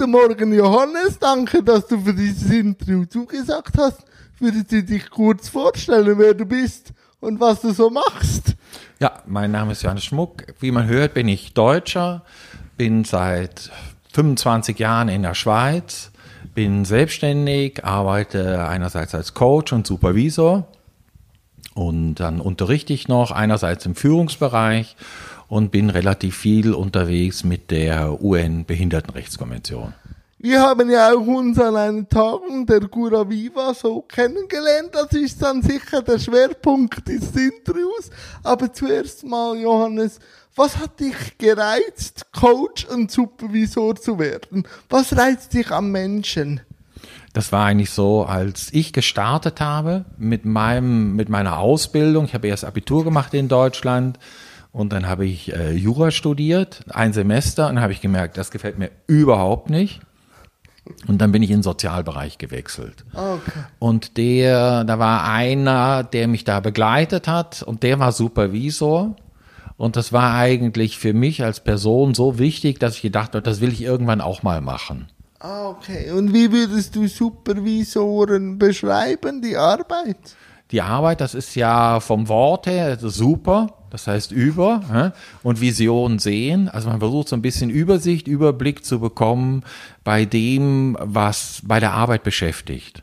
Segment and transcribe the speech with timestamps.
[0.00, 1.18] Guten Morgen, Johannes.
[1.18, 4.02] Danke, dass du für dieses Interview zugesagt hast.
[4.38, 8.56] Würdest du dich kurz vorstellen, wer du bist und was du so machst?
[8.98, 10.44] Ja, mein Name ist Johannes Schmuck.
[10.58, 12.24] Wie man hört, bin ich Deutscher,
[12.78, 13.70] bin seit
[14.14, 16.12] 25 Jahren in der Schweiz,
[16.54, 20.66] bin selbstständig, arbeite einerseits als Coach und Supervisor
[21.74, 24.96] und dann unterrichte ich noch einerseits im Führungsbereich
[25.50, 29.92] und bin relativ viel unterwegs mit der UN-Behindertenrechtskonvention.
[30.38, 34.90] Wir haben ja auch uns an einer Tagung der Cura Viva so kennengelernt.
[34.92, 38.10] Das ist dann sicher der Schwerpunkt des Interviews.
[38.42, 40.18] Aber zuerst mal, Johannes,
[40.54, 44.66] was hat dich gereizt, Coach und Supervisor zu werden?
[44.88, 46.60] Was reizt dich am Menschen?
[47.32, 52.24] Das war eigentlich so, als ich gestartet habe mit meinem, mit meiner Ausbildung.
[52.24, 54.18] Ich habe erst Abitur gemacht in Deutschland
[54.72, 58.50] und dann habe ich äh, Jura studiert, ein Semester, und dann habe ich gemerkt, das
[58.50, 60.00] gefällt mir überhaupt nicht.
[61.06, 63.04] Und dann bin ich in den Sozialbereich gewechselt.
[63.12, 63.64] Okay.
[63.78, 69.14] Und der, da war einer, der mich da begleitet hat und der war Supervisor.
[69.76, 73.60] Und das war eigentlich für mich als Person so wichtig, dass ich gedacht habe, das
[73.60, 75.08] will ich irgendwann auch mal machen.
[75.38, 76.10] Ah, okay.
[76.10, 80.18] Und wie würdest du Supervisoren beschreiben, die Arbeit?
[80.70, 86.68] Die Arbeit, das ist ja vom Wort her super, das heißt über und Vision sehen.
[86.68, 89.64] Also man versucht so ein bisschen Übersicht, Überblick zu bekommen
[90.04, 93.02] bei dem, was bei der Arbeit beschäftigt.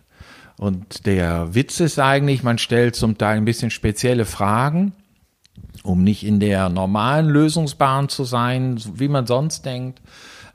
[0.58, 4.92] Und der Witz ist eigentlich, man stellt zum Teil ein bisschen spezielle Fragen,
[5.84, 10.02] um nicht in der normalen Lösungsbahn zu sein, wie man sonst denkt,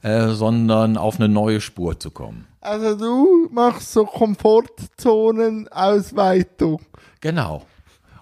[0.03, 2.49] äh, sondern auf eine neue Spur zu kommen.
[2.61, 6.81] Also du machst so Komfortzonenausweitung.
[7.21, 7.63] Genau.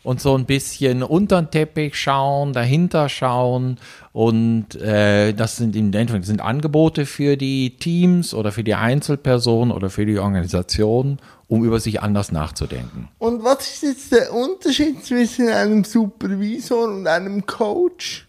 [0.02, 3.76] Und so ein bisschen unter den Teppich schauen, dahinter schauen.
[4.12, 9.72] Und äh, das sind im Endeffekt sind Angebote für die Teams oder für die Einzelpersonen
[9.72, 13.08] oder für die Organisation, um über sich anders nachzudenken.
[13.18, 18.26] Und was ist jetzt der Unterschied zwischen einem Supervisor und einem Coach?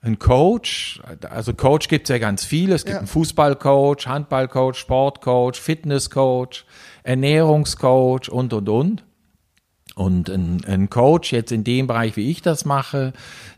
[0.00, 2.76] Ein Coach, also Coach gibt es ja ganz viele.
[2.76, 2.98] Es gibt Ja.
[3.00, 6.64] einen Fußballcoach, Handballcoach, Sportcoach, Fitnesscoach,
[7.02, 9.04] Ernährungscoach und, und, und.
[9.98, 13.12] Und ein, ein Coach jetzt in dem Bereich, wie ich das mache,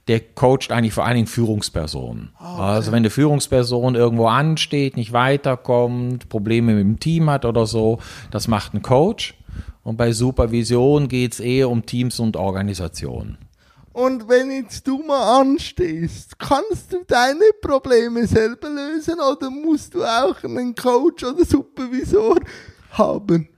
[0.08, 2.30] der coacht eigentlich vor allen Dingen Führungspersonen.
[2.38, 7.98] Also wenn eine Führungsperson irgendwo ansteht, nicht weiterkommt, Probleme mit dem Team hat oder so,
[8.30, 9.34] das macht ein Coach.
[9.82, 13.36] Und bei Supervision geht es eher um Teams und Organisationen.
[13.92, 20.04] Und wenn jetzt du mal anstehst, kannst du deine Probleme selber lösen oder musst du
[20.04, 22.38] auch einen Coach oder Supervisor
[22.92, 23.50] haben?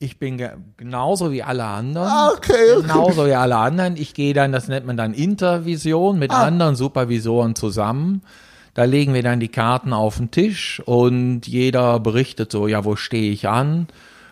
[0.00, 2.06] Ich bin ge genauso wie alle anderen.
[2.08, 2.82] Ah, okay, okay.
[2.82, 3.96] Genauso wie alle anderen.
[3.96, 6.44] Ich gehe dann, das nennt man dann Intervision mit Ah.
[6.44, 8.22] anderen Supervisoren zusammen.
[8.74, 12.94] Da legen wir dann die Karten auf den Tisch und jeder berichtet so, ja, wo
[12.94, 13.88] stehe ich an?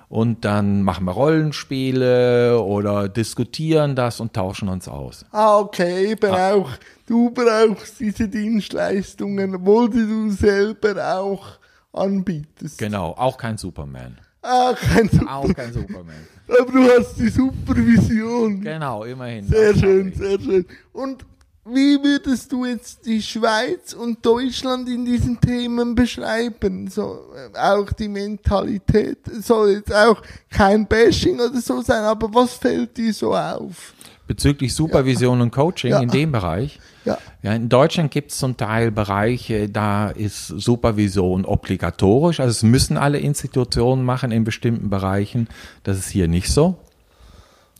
[0.09, 5.25] Und dann machen wir Rollenspiele oder diskutieren das und tauschen uns aus.
[5.32, 6.71] Ah, okay, eben auch.
[7.09, 11.44] Du brauchst diese Dienstleistungen, obwohl die du selber auch
[11.93, 12.78] anbietest.
[12.78, 14.19] Genau, auch kein Superman.
[14.46, 16.14] Ah, kein Super Auch kein Superman.
[16.48, 18.60] Aber du hast die Supervision.
[18.60, 19.46] Genau, immerhin.
[19.46, 20.64] Sehr schön, sehr schön.
[20.92, 21.24] Und
[21.64, 26.88] wie würdest du jetzt die Schweiz und Deutschland in diesen Themen beschreiben?
[26.88, 32.52] So, äh, auch die Mentalität soll jetzt auch kein Bashing oder so sein, aber was
[32.54, 33.94] fällt dir so auf?
[34.28, 36.00] Bezüglich Supervision und Coaching Ja.
[36.00, 36.78] in dem Bereich.
[37.06, 37.19] Ja.
[37.43, 42.41] Ja, in Deutschland gibt es zum Teil Bereiche, da ist Supervision obligatorisch.
[42.41, 45.49] Also es müssen alle Institutionen machen in bestimmten Bereichen.
[45.84, 46.77] Das ist hier nicht so.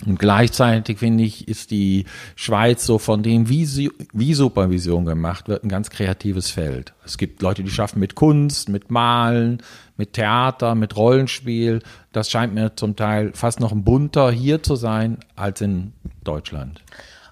[0.05, 2.05] Und gleichzeitig finde ich, ist die
[2.35, 6.93] Schweiz so von dem, wie, wie Supervision gemacht wird, ein ganz kreatives Feld.
[7.05, 9.63] Es gibt Leute, die schaffen mit Kunst, mit Malen,
[9.97, 11.81] mit Theater, mit Rollenspiel.
[12.13, 16.83] Das scheint mir zum Teil fast noch bunter hier zu sein als in Deutschland.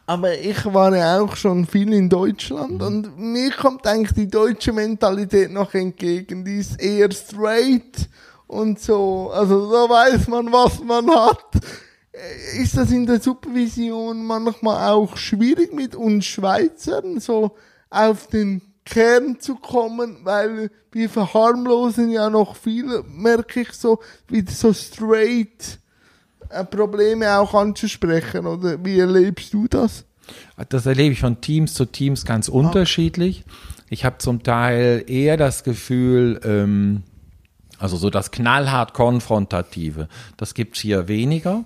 [0.06, 4.72] Aber ich war ja auch schon viel in Deutschland und mir kommt eigentlich die deutsche
[4.72, 6.44] Mentalität noch entgegen.
[6.44, 8.10] Die ist eher straight
[8.46, 9.30] und so.
[9.32, 11.46] Also da weiß man, was man hat.
[12.12, 17.52] Äh, Ist das in der Supervision manchmal auch schwierig mit uns Schweizern so
[17.88, 24.44] auf den Kern zu kommen, weil wir verharmlosen ja noch viel, merke ich so, wie
[24.46, 25.78] so straight
[26.62, 30.04] Probleme auch anzusprechen, oder wie erlebst du das?
[30.68, 33.44] Das erlebe ich von Teams zu Teams ganz unterschiedlich.
[33.90, 37.02] Ich habe zum Teil eher das Gefühl, ähm,
[37.78, 41.64] also so das knallhart konfrontative, das gibt's hier weniger.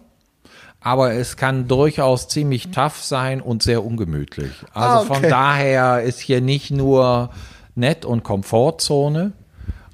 [0.81, 4.53] Aber es kann durchaus ziemlich tough sein und sehr ungemütlich.
[4.73, 5.15] Also Ah, okay.
[5.15, 7.31] von daher ist hier nicht nur
[7.75, 9.33] nett und Komfortzone.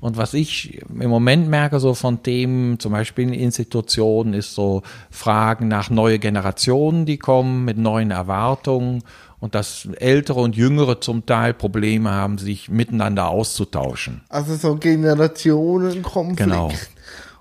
[0.04, 4.82] Und was ich im Moment merke, so von Themen, zum Beispiel in Institutionen, ist so
[5.10, 9.02] Fragen nach neue Generationen, die kommen mit neuen Erwartungen
[9.40, 14.20] und dass Ältere und Jüngere zum Teil Probleme haben, sich miteinander auszutauschen.
[14.28, 16.38] Also so Generationenkonflikt.
[16.38, 16.70] Genau.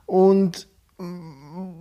[0.06, 0.70] Und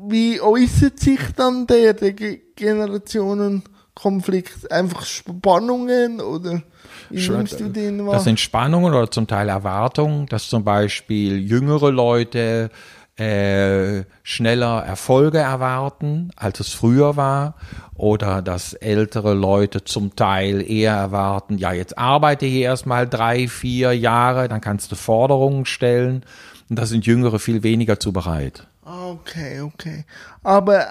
[0.09, 4.73] wie äußert sich dann der, der Generationenkonflikt?
[4.73, 6.65] Einfach Spannungen oder
[7.13, 8.15] nimmst du den wahr?
[8.15, 12.71] Das sind Spannungen oder zum Teil Erwartungen, dass zum Beispiel jüngere Leute
[13.17, 17.57] äh, schneller Erfolge erwarten, als es früher war,
[17.95, 23.93] oder dass ältere Leute zum Teil eher erwarten, ja, jetzt arbeite hier erstmal drei, vier
[23.93, 26.25] Jahre, dann kannst du Forderungen stellen.
[26.71, 28.67] Und da sind Jüngere viel weniger zu bereit.
[28.85, 30.05] Okay, okay.
[30.43, 30.87] Aber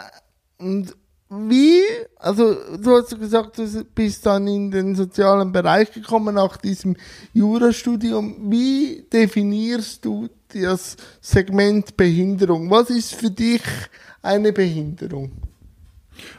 [0.59, 0.95] und
[1.33, 1.81] wie,
[2.17, 6.97] also du hast gesagt, du bist dann in den sozialen Bereich gekommen nach diesem
[7.33, 8.51] Jurastudium.
[8.51, 12.69] Wie definierst du das Segment Behinderung?
[12.69, 13.61] Was ist für dich
[14.21, 15.31] eine Behinderung?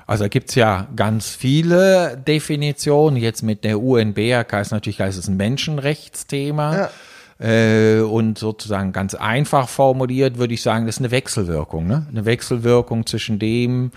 [0.06, 3.16] Also da gibt's ja ganz viele Definitionen.
[3.16, 6.76] Jetzt mit der UNBRK ist natürlich ist es ein Menschenrechtsthema.
[6.76, 6.90] Ja.
[7.38, 11.86] Äh, und sozusagen ganz einfach formuliert würde ich sagen, das ist eine Wechselwirkung.
[11.86, 12.06] Ne?
[12.10, 13.90] Eine Wechselwirkung zwischen dem,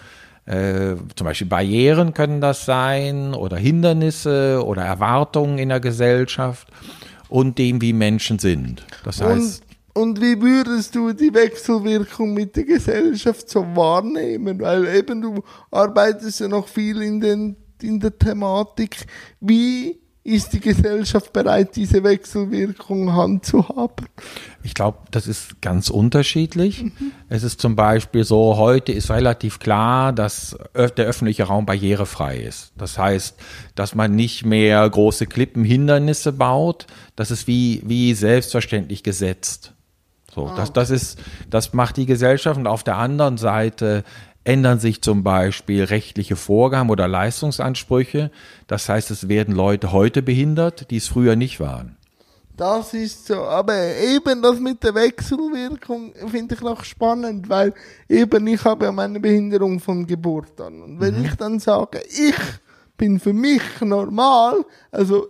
[0.45, 6.68] äh, zum Beispiel Barrieren können das sein oder Hindernisse oder Erwartungen in der Gesellschaft
[7.30, 8.86] und dem, wie Menschen sind.
[9.03, 9.63] Das heißt,
[9.94, 14.59] und wie würdest du die Wechselwirkung mit der Gesellschaft so wahrnehmen?
[14.59, 19.06] Weil eben du arbeitest ja noch viel in, den, in der Thematik.
[19.39, 24.07] Wie ist die Gesellschaft bereit, diese Wechselwirkung handzuhaben?
[24.63, 26.83] Ich glaube, das ist ganz unterschiedlich.
[26.83, 27.12] Mhm.
[27.30, 32.74] Es ist zum Beispiel so, heute ist relativ klar, dass der öffentliche Raum barrierefrei ist.
[32.75, 33.36] Das heißt,
[33.75, 36.88] dass man nicht mehr große Klippenhindernisse baut.
[37.16, 39.74] Das ist wie, wie selbstverständlich gesetzt.
[40.33, 41.19] So, das, das ist,
[41.51, 44.04] das macht die Gesellschaft und auf der anderen Seite
[44.45, 48.31] ändern sich zum Beispiel rechtliche Vorgaben oder Leistungsansprüche.
[48.68, 51.97] Das heißt, es werden Leute heute behindert, die es früher nicht waren.
[52.56, 57.74] Das ist so, aber eben das mit der Wechselwirkung finde ich noch spannend, weil
[58.07, 60.81] eben ich habe ja meine Behinderung von Geburt an.
[60.81, 61.25] Und wenn mhm.
[61.25, 62.36] ich dann sage, ich
[62.95, 65.27] bin für mich normal, also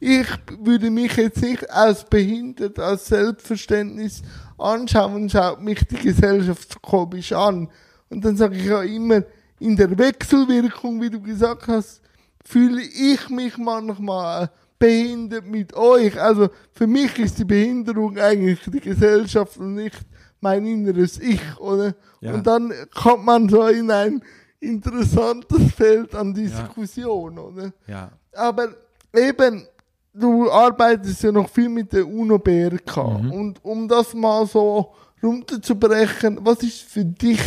[0.00, 0.26] ich
[0.58, 4.22] würde mich jetzt nicht als behindert, als Selbstverständnis
[4.58, 7.68] anschauen und schaut mich die Gesellschaft komisch an.
[8.14, 9.24] Und dann sage ich ja immer,
[9.58, 12.00] in der Wechselwirkung, wie du gesagt hast,
[12.44, 16.20] fühle ich mich manchmal behindert mit euch.
[16.20, 19.98] Also für mich ist die Behinderung eigentlich die Gesellschaft und nicht
[20.40, 21.96] mein inneres Ich, oder?
[22.20, 22.34] Ja.
[22.34, 24.22] Und dann kommt man so in ein
[24.60, 27.42] interessantes Feld an Diskussion, ja.
[27.42, 27.72] oder?
[27.88, 28.10] Ja.
[28.32, 28.68] Aber
[29.12, 29.66] eben,
[30.12, 32.96] du arbeitest ja noch viel mit der UNO-BRK.
[33.22, 33.32] Mhm.
[33.32, 37.40] Und um das mal so runterzubrechen, was ist für dich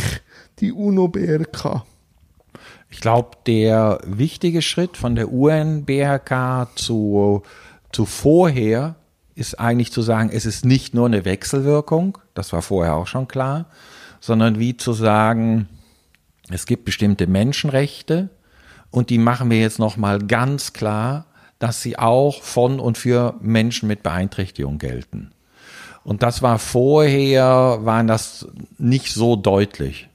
[0.60, 1.84] die UNO-BRK?
[2.90, 7.42] Ich glaube, der wichtige Schritt von der UN-BRK zu,
[7.92, 8.96] zu vorher
[9.34, 13.28] ist eigentlich zu sagen, es ist nicht nur eine Wechselwirkung, das war vorher auch schon
[13.28, 13.66] klar,
[14.20, 15.68] sondern wie zu sagen,
[16.50, 18.30] es gibt bestimmte Menschenrechte
[18.90, 21.26] und die machen wir jetzt nochmal ganz klar,
[21.58, 25.32] dass sie auch von und für Menschen mit Beeinträchtigung gelten.
[26.04, 30.08] Und das war vorher, waren das nicht so deutlich.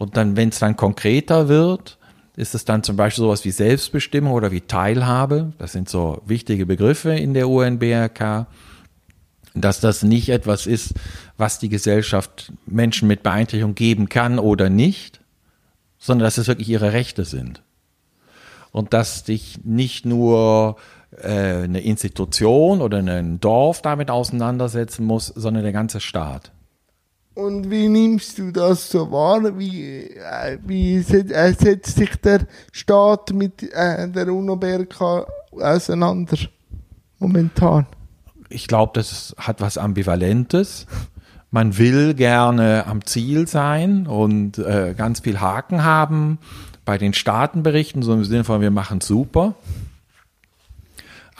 [0.00, 1.98] Und dann, wenn es dann konkreter wird,
[2.34, 5.52] ist es dann zum Beispiel sowas wie Selbstbestimmung oder wie Teilhabe.
[5.58, 8.46] Das sind so wichtige Begriffe in der UNBRK.
[9.52, 10.94] Dass das nicht etwas ist,
[11.36, 15.20] was die Gesellschaft Menschen mit Beeinträchtigung geben kann oder nicht,
[15.98, 17.60] sondern dass es wirklich ihre Rechte sind.
[18.72, 20.76] Und dass dich nicht nur
[21.10, 26.52] äh, eine Institution oder ein Dorf damit auseinandersetzen muss, sondern der ganze Staat.
[27.40, 29.58] Und wie nimmst du das so wahr?
[29.58, 36.36] Wie, äh, wie äh, setzt sich der Staat mit äh, der UNO-BRK auseinander
[37.18, 37.86] momentan?
[38.50, 40.86] Ich glaube, das hat was Ambivalentes.
[41.50, 46.38] Man will gerne am Ziel sein und äh, ganz viel Haken haben
[46.84, 49.54] bei den Staatenberichten, so im Sinne von, wir machen super.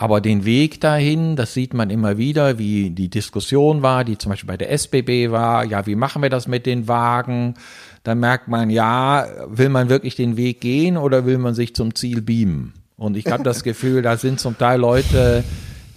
[0.01, 4.31] Aber den Weg dahin, das sieht man immer wieder, wie die Diskussion war, die zum
[4.31, 7.53] Beispiel bei der SBB war, ja, wie machen wir das mit den Wagen?
[8.01, 11.93] Da merkt man, ja, will man wirklich den Weg gehen oder will man sich zum
[11.93, 12.73] Ziel beamen?
[12.97, 15.43] Und ich habe das Gefühl, da sind zum Teil Leute,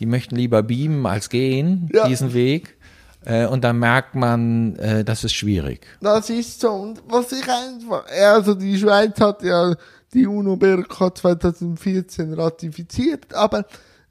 [0.01, 2.07] die möchten lieber beamen als gehen, ja.
[2.07, 2.77] diesen Weg.
[3.25, 5.87] Äh, und dann merkt man, äh, das ist schwierig.
[6.03, 6.73] Das ist so.
[6.73, 9.75] Und was ich einfach, also die Schweiz hat ja
[10.13, 13.65] die UNO-BRK 2014 ratifiziert, aber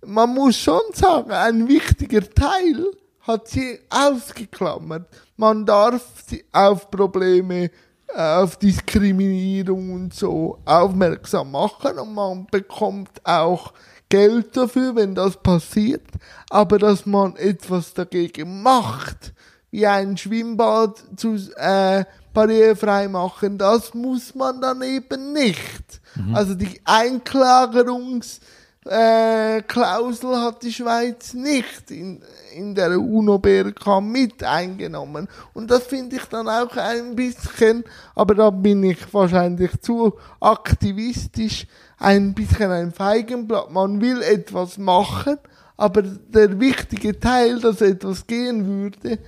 [0.05, 2.86] man muss schon sagen, ein wichtiger Teil
[3.22, 5.07] hat sie ausgeklammert.
[5.38, 7.69] Man darf sie auf Probleme,
[8.07, 13.74] äh, auf Diskriminierung und so aufmerksam machen und man bekommt auch
[14.10, 16.05] Geld dafür, wenn das passiert,
[16.50, 19.33] aber dass man etwas dagegen macht,
[19.72, 26.01] wie ein Schwimmbad zu äh, barrierefrei machen, das muss man dann eben nicht.
[26.33, 28.39] Also die Einklagerungs
[28.86, 32.22] äh, Klausel hat die Schweiz nicht in,
[32.54, 35.28] in der UNO-BRK mit eingenommen.
[35.54, 37.84] Und das finde ich dann auch ein bisschen,
[38.16, 43.72] aber da bin ich wahrscheinlich zu aktivistisch, ein bisschen ein Feigenblatt.
[43.72, 45.38] Man will etwas machen,
[45.78, 49.20] aber der wichtige Teil, dass etwas gehen würde,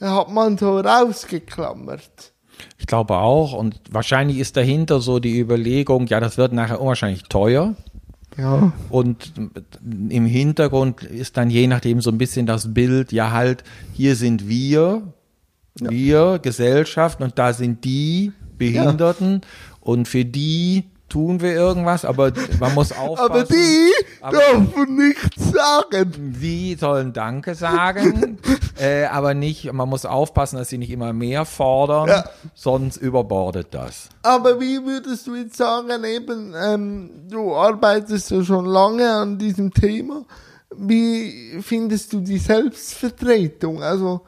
[0.00, 2.32] hat man so rausgeklammert.
[2.78, 3.52] Ich glaube auch.
[3.52, 7.74] Und wahrscheinlich ist dahinter so die Überlegung, ja, das wird nachher unwahrscheinlich teuer.
[8.36, 8.72] Ja.
[8.90, 9.32] Und
[10.08, 14.48] im Hintergrund ist dann je nachdem so ein bisschen das Bild, ja halt, hier sind
[14.48, 15.02] wir,
[15.78, 19.42] wir, Gesellschaft, und da sind die Behinderten.
[19.80, 20.84] Und für die
[21.14, 23.30] tun wir irgendwas, aber man muss aufpassen.
[23.32, 26.36] Aber die Aber- dürfen nichts sagen.
[26.42, 28.38] Die sollen Danke sagen,
[28.80, 32.24] äh, aber nicht, man muss aufpassen, dass sie nicht immer mehr fordern, Ja.
[32.54, 34.08] sonst überbordet das.
[34.24, 39.72] Aber wie würdest du jetzt sagen, eben, ähm, du arbeitest ja schon lange an diesem
[39.72, 40.24] Thema.
[40.76, 43.84] Wie findest du die Selbstvertretung?
[43.84, 44.22] Also,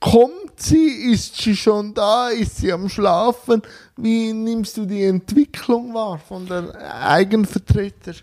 [0.00, 1.12] kommt sie?
[1.12, 2.28] Ist sie schon da?
[2.28, 3.62] Ist sie am Schlafen?
[3.96, 8.14] Wie nimmst du die Entwicklung wahr von der Eigenvertreter?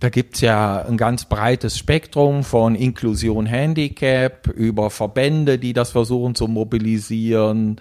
[0.00, 6.34] Da gibt's ja ein ganz breites Spektrum von Inklusion Handicap über Verbände, die das versuchen
[6.34, 7.80] zu mobilisieren,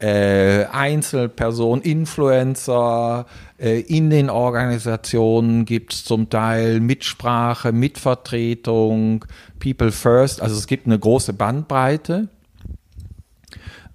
[0.00, 3.26] äh, Einzelpersonen, Influencer.
[3.58, 9.24] Äh, in den Organisationen gibt's zum Teil Mitsprache, Mitvertretung,
[9.58, 10.40] People First.
[10.42, 12.28] Also es gibt eine große Bandbreite.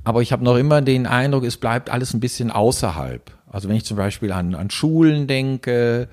[0.04, 3.32] Aber ich habe noch immer den Eindruck, es bleibt alles ein bisschen außerhalb.
[3.50, 6.10] Also wenn ich zum Beispiel an, an Schulen denke,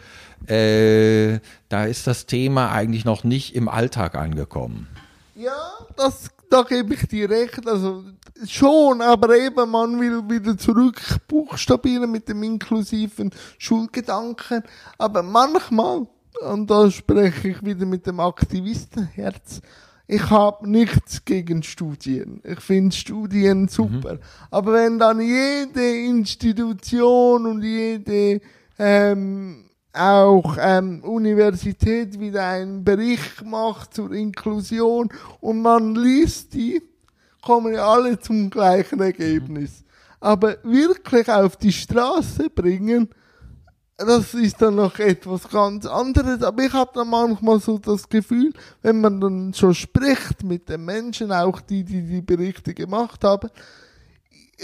[0.47, 4.87] äh, da ist das Thema eigentlich noch nicht im Alltag angekommen.
[5.35, 5.57] Ja,
[5.97, 7.66] das, da gebe ich dir recht.
[7.66, 8.04] Also
[8.47, 14.62] schon, aber eben, man will wieder zurück buchstabieren mit dem inklusiven Schulgedanken.
[14.99, 16.07] Aber manchmal,
[16.49, 19.61] und da spreche ich wieder mit dem Aktivistenherz,
[20.13, 22.41] ich habe nichts gegen Studien.
[22.43, 24.19] Ich finde Studien super.
[24.51, 28.41] Aber wenn dann jede Institution und jede
[28.77, 35.11] ähm, auch ähm, Universität wieder einen Bericht macht zur Inklusion
[35.41, 36.83] und man liest die,
[37.41, 39.85] kommen ja alle zum gleichen Ergebnis.
[40.19, 43.11] Aber wirklich auf die Straße bringen,
[44.07, 46.42] das ist dann noch etwas ganz anderes.
[46.42, 48.52] Aber ich habe dann manchmal so das Gefühl,
[48.83, 53.50] wenn man dann schon spricht mit den Menschen, auch die, die die Berichte gemacht haben,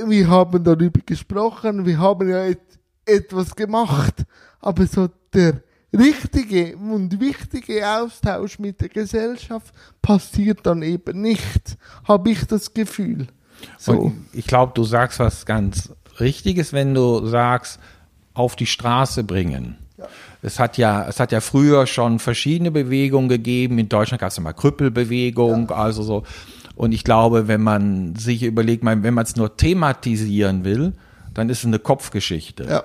[0.04, 2.60] wir haben darüber gesprochen, wir haben ja et
[3.08, 4.24] etwas gemacht,
[4.60, 5.62] aber so der
[5.96, 13.28] richtige und wichtige Austausch mit der Gesellschaft passiert dann eben nicht, habe ich das Gefühl.
[13.78, 13.92] So.
[13.92, 17.78] Und ich glaube, du sagst was ganz Richtiges, wenn du sagst,
[18.36, 19.76] auf die Straße bringen.
[20.42, 23.78] Es hat ja, es hat ja früher schon verschiedene Bewegungen gegeben.
[23.78, 26.22] In Deutschland gab es ja mal Krüppelbewegung, also so.
[26.76, 30.92] Und ich glaube, wenn man sich überlegt, wenn man es nur thematisieren will,
[31.32, 32.64] dann ist es eine Kopfgeschichte.
[32.64, 32.84] Ja.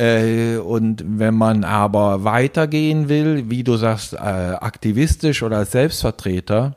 [0.00, 6.76] Äh, und wenn man aber weitergehen will, wie du sagst, äh, aktivistisch oder als Selbstvertreter,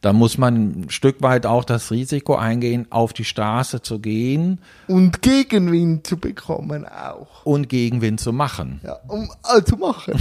[0.00, 4.60] dann muss man ein Stück weit auch das Risiko eingehen, auf die Straße zu gehen
[4.86, 7.44] Und Gegenwind zu bekommen auch.
[7.44, 8.80] und Gegenwind zu machen.
[8.84, 10.14] Ja, um äh, zu machen.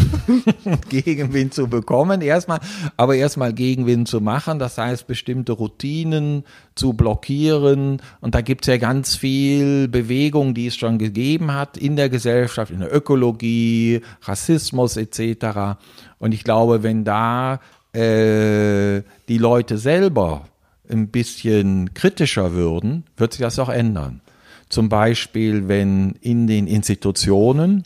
[0.90, 2.60] Gegenwind zu bekommen, erstmal,
[2.96, 6.44] aber erstmal Gegenwind zu machen, das heißt bestimmte Routinen
[6.74, 8.02] zu blockieren.
[8.20, 12.72] Und da gibt's ja ganz viel Bewegung, die es schon gegeben hat in der Gesellschaft,
[12.72, 15.78] in der Ökologie, Rassismus etc.
[16.18, 17.60] Und ich glaube, wenn da
[17.98, 20.48] äh, die Leute selber
[20.90, 24.22] ein bisschen kritischer würden, wird sich das auch ändern.
[24.70, 27.84] Zum Beispiel, wenn in den Institutionen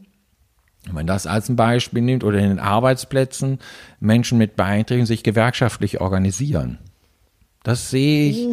[0.86, 3.60] wenn man das als ein Beispiel nimmt oder in den Arbeitsplätzen
[4.00, 6.80] Menschen mit Beeinträchtigung sich gewerkschaftlich organisieren.
[7.63, 8.48] Das sehe ich,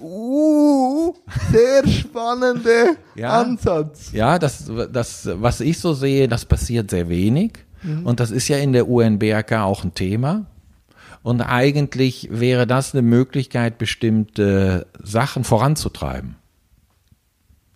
[0.00, 1.14] Uh,
[1.52, 3.40] sehr spannender Ja.
[3.40, 4.10] Ansatz.
[4.12, 7.52] ja, das, das, was ich so sehe, das passiert sehr wenig.
[8.02, 10.46] Und das ist ja in der UNBRK auch ein Thema.
[11.28, 16.36] Und eigentlich wäre das eine Möglichkeit, bestimmte Sachen voranzutreiben.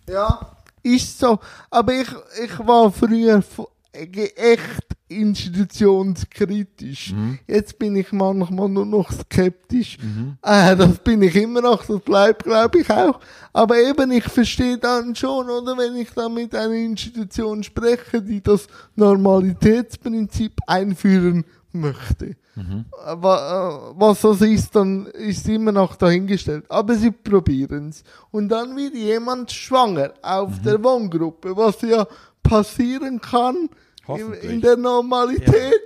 [0.09, 1.37] Ja, ist so.
[1.69, 2.07] Aber ich,
[2.43, 3.43] ich war früher
[3.91, 7.13] echt institutionskritisch.
[7.45, 9.99] Jetzt bin ich manchmal nur noch skeptisch.
[10.41, 13.19] Äh, das bin ich immer noch, das bleibt, glaube ich, auch.
[13.53, 18.41] Aber eben, ich verstehe dann schon, oder wenn ich dann mit einer Institution spreche, die
[18.41, 22.35] das Normalitätsprinzip einführen möchte.
[22.55, 26.65] Äh, was das ist, dann ist immer noch dahingestellt.
[26.69, 28.03] Aber sie probieren es.
[28.31, 32.05] Und dann wird jemand schwanger auf der Wohngruppe, was ja
[32.43, 33.69] passieren kann
[34.07, 35.81] in, in der Normalität.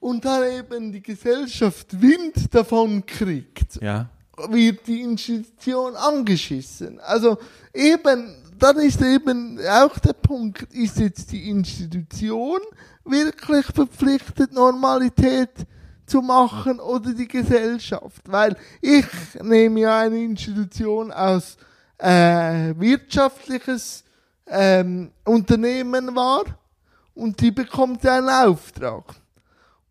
[0.00, 4.08] Und dann eben die Gesellschaft Wind davon kriegt Ja.
[4.48, 6.98] wird die Institution angeschissen.
[7.00, 7.36] Also
[7.74, 12.60] eben, dann ist eben auch der Punkt, ist jetzt die Institution
[13.04, 15.50] wirklich verpflichtet, Normalität
[16.06, 18.22] zu machen oder die Gesellschaft?
[18.26, 19.06] Weil ich
[19.42, 21.56] nehme ja eine Institution aus
[21.98, 24.04] äh, wirtschaftliches
[24.46, 26.44] ähm, Unternehmen wahr
[27.14, 29.04] und die bekommt einen Auftrag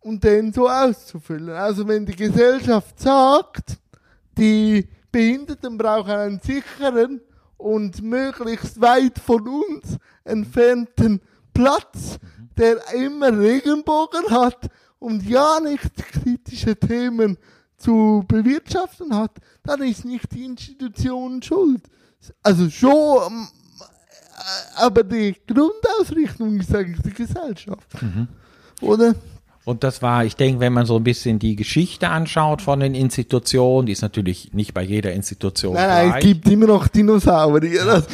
[0.00, 1.50] und den so auszufüllen.
[1.50, 3.78] Also wenn die Gesellschaft sagt,
[4.36, 7.20] die Behinderten brauchen einen sicheren
[7.56, 11.20] und möglichst weit von uns entfernten
[11.52, 12.18] Platz,
[12.60, 17.38] der immer Regenbogen hat und ja nicht kritische Themen
[17.78, 21.82] zu bewirtschaften hat, dann ist nicht die Institution schuld.
[22.42, 23.48] Also schon, ähm,
[23.80, 27.88] äh, aber die Grundausrichtung ist eigentlich die Gesellschaft.
[28.82, 29.14] Oder?
[29.66, 32.94] Und das war, ich denke, wenn man so ein bisschen die Geschichte anschaut von den
[32.94, 37.84] Institutionen, die ist natürlich nicht bei jeder Institution Nein, nein, es gibt immer noch Dinosaurier.
[37.84, 38.06] Das-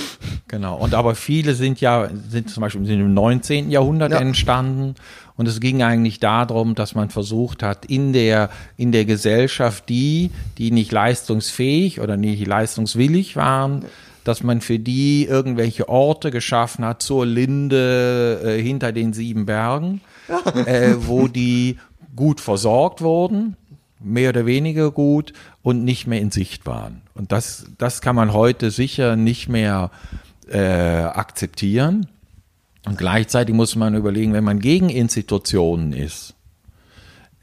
[0.49, 0.77] Genau.
[0.77, 3.71] Und aber viele sind ja, sind zum Beispiel sind im 19.
[3.71, 4.19] Jahrhundert Ja.
[4.19, 4.95] entstanden.
[5.37, 10.31] Und es ging eigentlich darum, dass man versucht hat, in der, in der Gesellschaft die,
[10.59, 13.85] die nicht leistungsfähig oder nicht leistungswillig waren,
[14.25, 20.01] dass man für die irgendwelche Orte geschaffen hat zur Linde äh, hinter den sieben Bergen,
[20.67, 21.79] äh, wo die
[22.15, 23.57] gut versorgt wurden,
[24.01, 27.03] mehr oder weniger gut und nicht mehr in Sicht waren.
[27.15, 29.91] Und das, das kann man heute sicher nicht mehr
[30.49, 32.07] äh, akzeptieren.
[32.85, 36.37] Und gleichzeitig muss man überlegen, wenn man gegen Institutionen ist,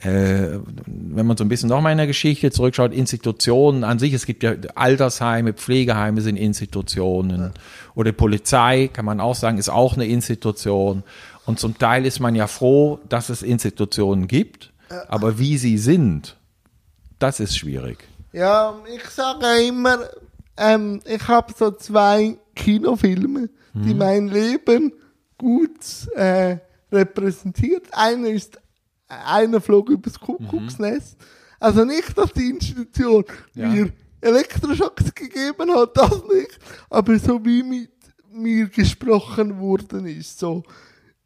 [0.03, 4.25] äh, wenn man so ein bisschen nochmal in der Geschichte zurückschaut, Institutionen an sich, es
[4.25, 7.51] gibt ja Altersheime, Pflegeheime sind Institutionen
[7.95, 11.03] oder Polizei, kann man auch sagen, ist auch eine Institution.
[11.45, 14.71] Und zum Teil ist man ja froh, dass es Institutionen gibt,
[15.07, 16.37] aber wie sie sind,
[17.19, 18.03] das ist schwierig.
[18.31, 19.99] Ja, ich sage immer,
[20.57, 24.93] ähm, ich habe so zwei Kinofilme, die mein Leben
[25.37, 25.79] gut
[26.15, 26.57] äh,
[26.91, 27.87] repräsentiert.
[27.91, 28.59] Einer ist
[29.07, 31.17] einer flog übers Kuckucksnest.
[31.59, 33.25] Also nicht, dass die Institution
[33.55, 33.67] Ja.
[33.67, 33.89] mir
[34.21, 36.57] Elektroschocks gegeben hat, das nicht,
[36.89, 37.89] aber so wie mit
[38.31, 40.63] mir gesprochen worden ist, so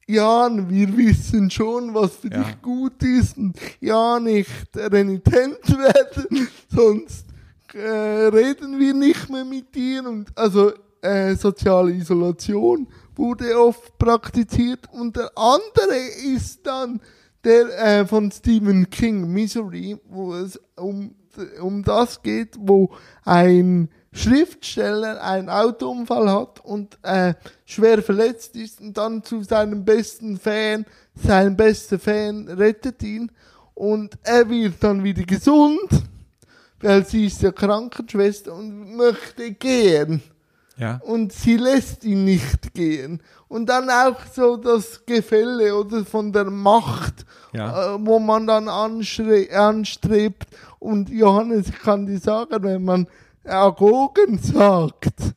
[0.07, 2.43] Jan, wir wissen schon, was für Ja.
[2.43, 3.37] dich gut ist.
[3.37, 7.25] Und ja nicht renitent werden, sonst
[7.73, 7.79] äh,
[8.27, 10.07] reden wir nicht mehr mit dir.
[10.07, 14.87] Und also äh, soziale Isolation wurde oft praktiziert.
[14.93, 15.97] Und der andere
[16.33, 17.01] ist dann
[17.43, 21.13] der äh, von Stephen King, Misery, wo es um,
[21.61, 22.91] um das geht, wo
[23.25, 27.33] ein Schriftsteller einen Autounfall hat und äh,
[27.65, 33.31] schwer verletzt ist und dann zu seinem besten Fan, sein bester Fan rettet ihn
[33.73, 35.79] und er wird dann wieder gesund,
[36.81, 40.21] weil sie ist ja Krankenschwester und möchte gehen
[40.77, 40.99] Ja.
[41.03, 43.21] und sie lässt ihn nicht gehen.
[43.47, 47.95] Und dann auch so das Gefälle oder von der Macht, Ja.
[47.95, 50.47] äh, wo man dann anstrebt.
[50.79, 53.07] Und Johannes, ich kann dir sagen, wenn man
[53.47, 55.33] Agogen sagt,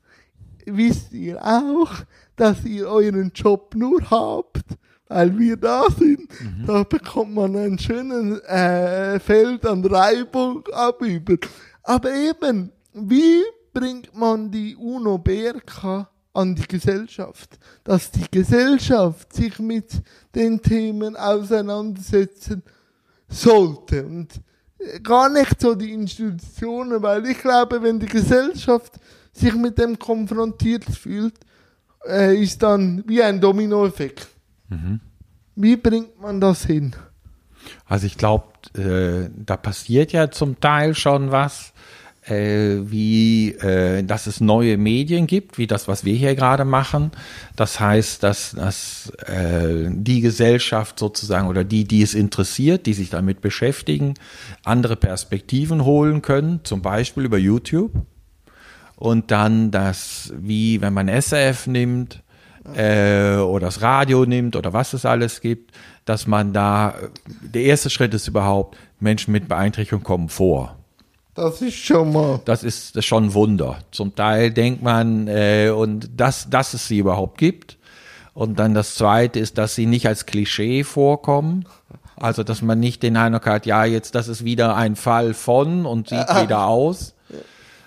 [0.67, 1.91] wisst ihr auch,
[2.37, 4.65] dass ihr euren Job nur habt,
[5.09, 6.29] weil wir da sind.
[6.67, 11.37] Da bekommt man einen schönen äh, Feld an Reibung ab über.
[11.83, 13.43] Aber eben, wie
[13.73, 17.59] bringt man die UNO-BRK an die Gesellschaft?
[17.85, 20.03] Dass die Gesellschaft sich mit
[20.35, 22.63] den Themen auseinandersetzen
[23.29, 24.07] sollte.
[24.07, 24.41] Und
[25.03, 28.95] gar nicht so die Institutionen, weil ich glaube, wenn die Gesellschaft
[29.33, 31.35] sich mit dem konfrontiert fühlt,
[32.07, 34.29] äh, ist dann wie ein Dominoeffekt.
[35.57, 36.95] Wie bringt man das hin?
[37.87, 41.73] Also ich glaube, äh, da passiert ja zum Teil schon was,
[42.27, 47.11] äh, wie äh, dass es neue Medien gibt, wie das, was wir hier gerade machen.
[47.57, 53.11] Das heißt, dass, dass äh, die Gesellschaft sozusagen oder die, die es interessiert, die sich
[53.11, 54.15] damit beschäftigen,
[54.65, 57.93] andere Perspektiven holen können, zum Beispiel über YouTube.
[58.97, 62.23] Und dann das, wie wenn man SRF nimmt,
[62.75, 65.73] äh, oder das Radio nimmt oder was es alles gibt,
[66.05, 66.95] dass man da,
[67.41, 70.80] der erste Schritt ist überhaupt, Menschen mit Beeinträchtigung kommen vor.
[71.41, 72.41] Das ist schon mal.
[72.45, 73.79] Das ist, das ist schon ein Wunder.
[73.93, 77.79] Zum Teil denkt man, äh, und dass, dass es sie überhaupt gibt.
[78.35, 81.65] Und dann das zweite ist, dass sie nicht als Klischee vorkommen.
[82.17, 85.87] Also, dass man nicht den Eindruck hat, ja, jetzt, das ist wieder ein Fall von
[85.87, 87.15] und sieht wieder aus,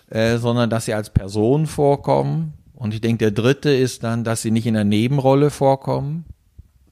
[0.09, 2.53] äh, sondern dass sie als Person vorkommen.
[2.73, 6.25] Und ich denke, der dritte ist dann, dass sie nicht in der Nebenrolle vorkommen,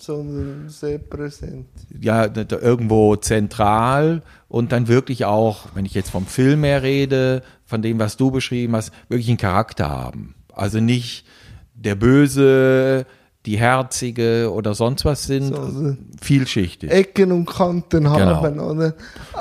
[0.02, 1.68] sondern sehr präsent.
[2.00, 7.82] ja, irgendwo zentral und dann wirklich auch, wenn ich jetzt vom Film her rede, von
[7.82, 10.36] dem, was du beschrieben hast, wirklich einen Charakter haben.
[10.54, 11.26] Also nicht
[11.74, 13.06] der Böse,
[13.46, 16.92] die Herzige oder sonst was sind, So, vielschichtig.
[16.92, 18.20] Ecken und Kanten Genau.
[18.20, 18.94] haben, oder?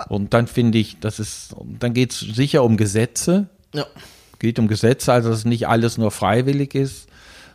[0.08, 3.84] Und dann finde ich, das ist, dann geht es sicher um Gesetze, Ja.
[4.38, 7.08] geht um Gesetze, also dass nicht alles nur freiwillig ist,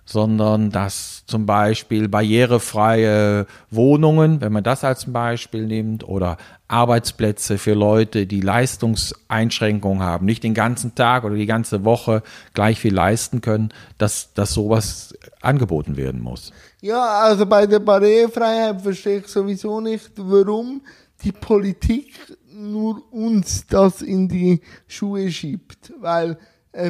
[0.06, 6.38] sondern dass zum Beispiel barrierefreie Wohnungen, wenn man das als Beispiel nimmt, oder
[6.68, 12.22] Arbeitsplätze für Leute, die Leistungseinschränkungen haben, nicht den ganzen Tag oder die ganze Woche
[12.54, 16.54] gleich viel leisten können, dass, dass sowas angeboten werden muss.
[16.82, 20.82] Ja, also bei der Barrierefreiheit verstehe ich sowieso nicht, warum
[21.24, 22.14] die Politik
[22.54, 25.94] nur uns das in die Schuhe schiebt.
[26.00, 26.38] Weil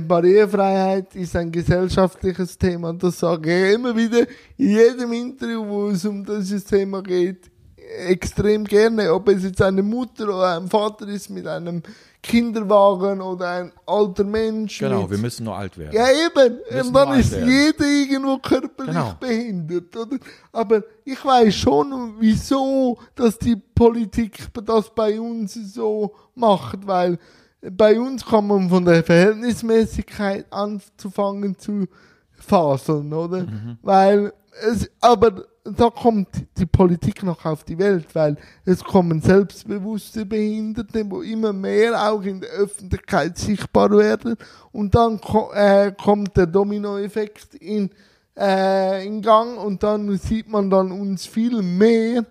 [0.08, 2.94] Barrierefreiheit ist ein gesellschaftliches Thema.
[2.94, 4.22] Das sage ich immer wieder
[4.58, 7.52] in jedem Interview, wo es um dieses Thema geht,
[8.08, 9.14] extrem gerne.
[9.14, 11.84] Ob es jetzt eine Mutter oder ein Vater ist mit einem
[12.24, 14.80] Kinderwagen oder ein alter Mensch.
[14.80, 15.94] Genau, mit wir müssen nur alt werden.
[15.94, 16.58] ja, eben.
[16.88, 19.14] Und dann ist jeder irgendwo körperlich Genau.
[19.20, 20.18] behindert, oder?
[20.52, 27.20] Aber ich weiß schon, wieso, dass die Politik das bei uns so macht, weil
[27.72, 31.88] bei uns kann man von der Verhältnismäßigkeit anzufangen zu
[32.32, 33.44] faseln, oder?
[33.44, 33.78] Mhm.
[33.82, 40.26] Weil es, aber da kommt die Politik noch auf die Welt, weil es kommen selbstbewusste
[40.26, 44.36] Behinderte, wo immer mehr auch in der Öffentlichkeit sichtbar werden
[44.72, 47.90] und dann ko äh, kommt der Dominoeffekt in,
[48.38, 52.26] äh, in Gang und dann sieht man dann uns viel mehr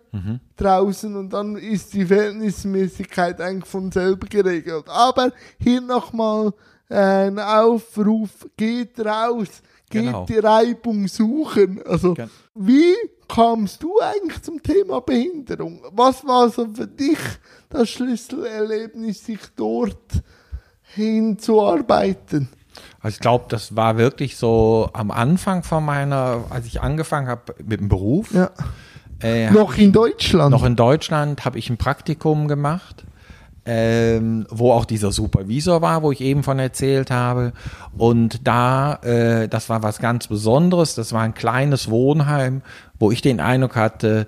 [0.57, 4.85] draußen und dann ist die Verhältnismäßigkeit eigentlich von selber geregelt.
[4.89, 6.53] Aber hier nochmal
[6.91, 6.97] äh,
[7.29, 9.49] ein Aufruf, geht raus,
[9.91, 10.27] geht Genau.
[10.27, 11.81] die Reibung suchen.
[11.87, 12.95] Also, Gen- wie
[13.29, 15.81] kamst du eigentlich zum Thema Behinderung?
[15.93, 17.19] Was war so für dich
[17.71, 20.23] das Schlüsselerlebnis, sich dort
[21.15, 22.49] hinzuarbeiten?
[23.01, 27.55] Also ich glaube, das war wirklich so am Anfang von meiner, als ich angefangen habe
[27.65, 28.33] mit dem Beruf.
[28.33, 28.51] Ja.
[29.21, 30.51] Äh, Noch in Deutschland?
[30.51, 33.05] noch in Deutschland habe ich ein Praktikum gemacht,
[33.65, 37.53] ähm, wo auch dieser Supervisor war, wo ich eben von erzählt habe.
[37.97, 40.95] Und da, äh, das war was ganz Besonderes.
[40.95, 42.63] Das war ein kleines Wohnheim,
[42.99, 44.27] wo ich den Eindruck hatte,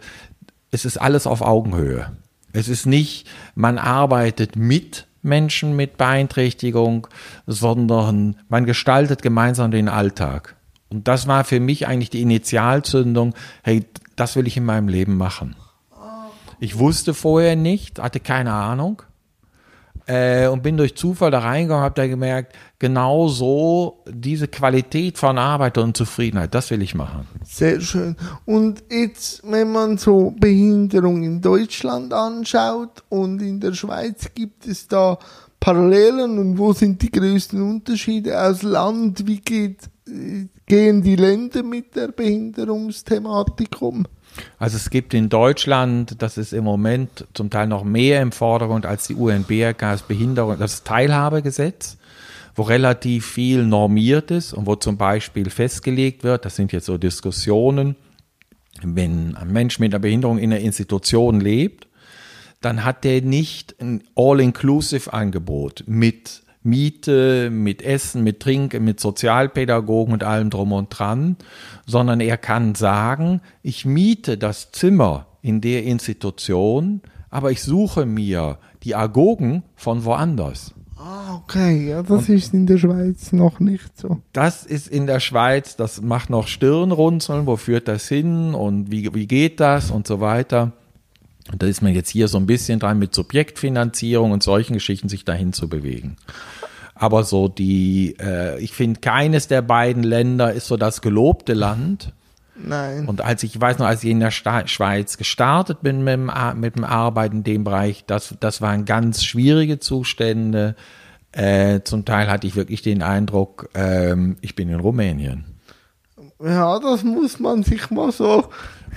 [0.70, 2.12] es ist alles auf Augenhöhe.
[2.52, 7.08] Es ist nicht, man arbeitet mit Menschen mit Beeinträchtigung,
[7.46, 10.56] sondern man gestaltet gemeinsam den Alltag.
[10.88, 13.84] Und das war für mich eigentlich die Initialzündung, hey,
[14.14, 15.56] das will ich in meinem Leben machen.
[16.58, 19.02] Ich wusste vorher nicht, hatte keine Ahnung
[20.06, 25.36] äh, und bin durch Zufall da reingegangen, habe da gemerkt, genau so diese Qualität von
[25.38, 27.26] Arbeit und Zufriedenheit, das will ich machen.
[27.44, 28.16] Sehr schön.
[28.44, 34.86] Und jetzt, wenn man so Behinderung in Deutschland anschaut und in der Schweiz, gibt es
[34.86, 35.18] da
[35.58, 39.26] Parallelen und wo sind die größten Unterschiede aus Land?
[39.26, 44.06] Wie geht, äh, gehen die Länder mit der Behinderungsthematik um?
[44.58, 48.86] Also es gibt in Deutschland, das ist im Moment zum Teil noch mehr im Vordergrund
[48.86, 51.98] als die UNBRK, das Behinderung, das Teilhabegesetz,
[52.54, 56.98] wo relativ viel normiert ist und wo zum Beispiel festgelegt wird, das sind jetzt so
[56.98, 57.96] Diskussionen,
[58.82, 61.86] wenn ein Mensch mit einer Behinderung in einer Institution lebt,
[62.60, 70.24] dann hat der nicht ein All-Inclusive-Angebot mit Miete, mit Essen, mit Trinken, mit Sozialpädagogen und
[70.24, 71.36] allem drum und dran,
[71.86, 77.00] sondern er kann sagen, ich miete das Zimmer in der Institution,
[77.30, 80.74] aber ich suche mir die Agogen von woanders.
[80.96, 81.90] Ah, okay.
[81.90, 84.22] Ja, das ist in der Schweiz noch nicht so.
[84.32, 89.14] Das ist in der Schweiz, das macht noch Stirnrunzeln, wo führt das hin und wie,
[89.14, 90.72] wie geht das und so weiter.
[91.52, 95.08] Und da ist man jetzt hier so ein bisschen dran mit Subjektfinanzierung und solchen Geschichten
[95.08, 96.16] sich dahin zu bewegen.
[96.94, 102.12] Aber so die, äh, ich finde, keines der beiden Länder ist so das gelobte Land.
[102.56, 103.06] Nein.
[103.06, 106.14] Und als ich, ich weiß noch, als ich in der Sta Schweiz gestartet bin mit
[106.14, 110.74] dem, Ar- mit dem Arbeiten in dem Bereich, das, das waren ganz schwierige Zustände.
[111.32, 115.44] Äh, zum Teil hatte ich wirklich den Eindruck, ähm, ich bin in Rumänien.
[116.42, 118.44] Ja, das muss man sich mal so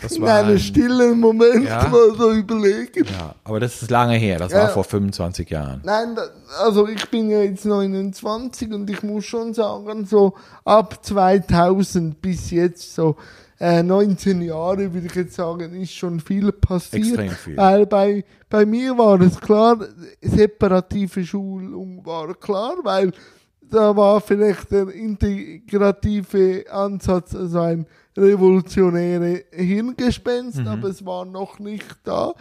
[0.02, 1.88] Das in einem ein- stillen Moment Ja.
[1.88, 3.06] mal so überlegen.
[3.06, 4.63] Ja, aber das ist lange her, das Ja.
[4.63, 5.80] war vor 25 Jahren.
[5.86, 6.17] Nein,
[6.62, 10.34] also ich bin ja jetzt 29 und ich muss schon sagen, so
[10.65, 13.15] ab 2000 bis jetzt so
[13.62, 17.06] äh, 19 Jahre, würde ich jetzt sagen, ist schon viel passiert.
[17.19, 17.58] Extrem viel.
[17.58, 19.78] Weil bei, bei mir war es klar,
[20.21, 23.12] separative Schulung war klar, weil
[23.72, 27.86] da war vielleicht der integrative Ansatz, also ein
[28.18, 32.34] revolutionäre Hirngespenst, aber es war noch nicht da.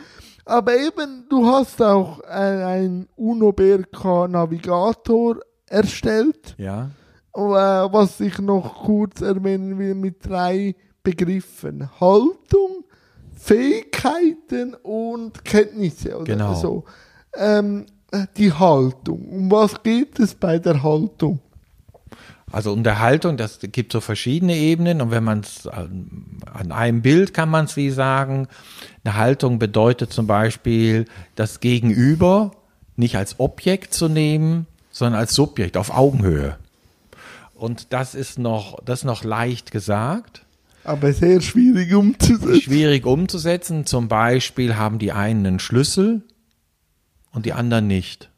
[0.45, 5.37] Aber eben, du hast auch ein, ein UNO-BRK Navigator
[5.67, 6.91] erstellt, Ja,
[7.35, 11.89] äh, was ich noch kurz erwähnen will mit drei Begriffen.
[12.01, 12.85] Haltung,
[13.37, 16.17] Fähigkeiten und Kenntnisse.
[16.17, 16.55] Oder Genau.
[16.55, 16.85] so.
[17.35, 17.98] Ähm, äh,
[18.37, 19.29] die Haltung.
[19.29, 21.41] Um was geht es bei der Haltung?
[22.51, 27.35] also Unterhaltung, das gibt so verschiedene Ebenen und wenn man es an, an einem Bild
[27.35, 28.49] kann man es wie sagen,
[29.05, 32.53] eine Haltung bedeutet zum Beispiel das Gegenüber
[32.97, 36.57] nicht als Objekt zu nehmen, sondern als Subjekt auf Augenhöhe.
[37.55, 40.45] Und das ist noch, das ist noch leicht gesagt.
[40.85, 42.61] Aber sehr schwierig umzusetzen.
[42.63, 43.85] schwierig umzusetzen.
[43.85, 46.23] Zum Beispiel haben die einen einen Schlüssel
[47.33, 48.31] und die anderen nicht.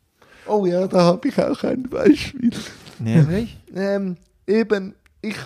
[0.46, 2.50] Oh ja, da habe ich auch ein Beispiel.
[2.98, 3.58] Nämlich?
[3.74, 5.36] ähm, eben, ich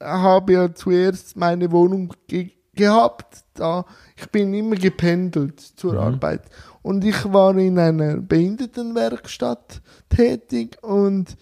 [0.00, 3.44] habe ja zuerst meine Wohnung ge gehabt.
[3.54, 3.84] Da,
[4.16, 6.42] ich bin immer gependelt zur Arbeit.
[6.80, 11.36] Und ich war in einer Behindertenwerkstatt tätig und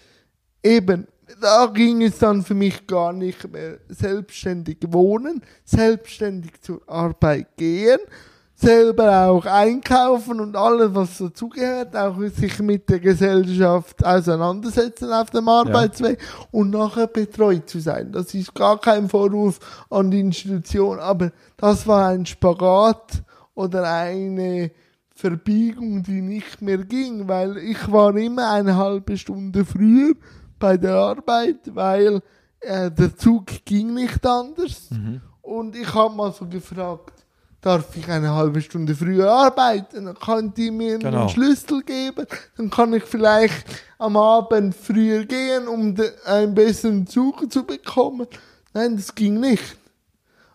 [0.62, 1.07] eben,
[1.40, 8.01] da ging es dann für mich gar nicht mehr selbstständig wohnen, selbstständig zur Arbeit gehen,
[8.61, 15.49] selber auch einkaufen und alles, was dazugehört, auch sich mit der Gesellschaft auseinandersetzen auf dem
[15.49, 16.18] Arbeitsweg
[16.51, 18.12] und nachher betreut zu sein.
[18.12, 23.23] Das ist gar kein Vorwurf an die Institution, aber das war ein Spagat
[23.55, 24.70] oder eine
[25.14, 30.14] Verbiegung, die nicht mehr ging, weil ich war immer eine halbe Stunde früher
[30.59, 32.20] bei der Arbeit, weil
[32.61, 34.90] äh, der Zug ging nicht anders.
[35.42, 37.19] Und ich habe mal so gefragt,
[37.61, 40.07] darf ich eine halbe Stunde früher arbeiten?
[40.07, 41.20] Dann könnt ihr mir Genau.
[41.20, 43.64] einen Schlüssel geben, dann kann ich vielleicht
[43.99, 45.94] am Abend früher gehen, um
[46.27, 48.27] einen besseren Zug zu bekommen.
[48.73, 49.77] Nein, das ging nicht.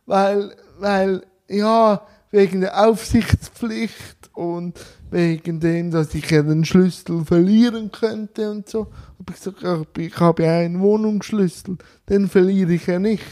[0.05, 4.77] Weil, weil, ja, wegen der Aufsichtspflicht und
[5.11, 8.87] wegen dem, dass ich ja den Schlüssel verlieren könnte und so,
[9.19, 11.77] habe ich gesagt, ich habe ja einen Wohnungsschlüssel,
[12.09, 13.23] den verliere ich ja nicht.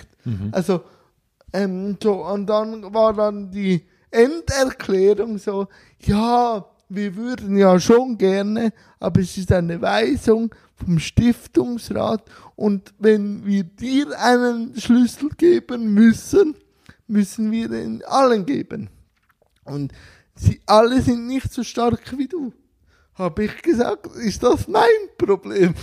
[0.52, 0.82] Also,
[1.54, 5.68] ähm, so, und dann war dann die Enderklärung so,
[6.00, 12.24] ja, wir würden ja schon gerne, aber es ist eine Weisung vom Stiftungsrat
[12.56, 16.56] und wenn wir dir einen Schlüssel geben müssen,
[17.08, 18.90] müssen wir den allen geben.
[19.64, 19.94] Und
[20.36, 22.54] sie alle sind nicht so stark wie du.
[23.16, 24.84] Habe ich gesagt, ist das mein
[25.18, 25.76] Problem?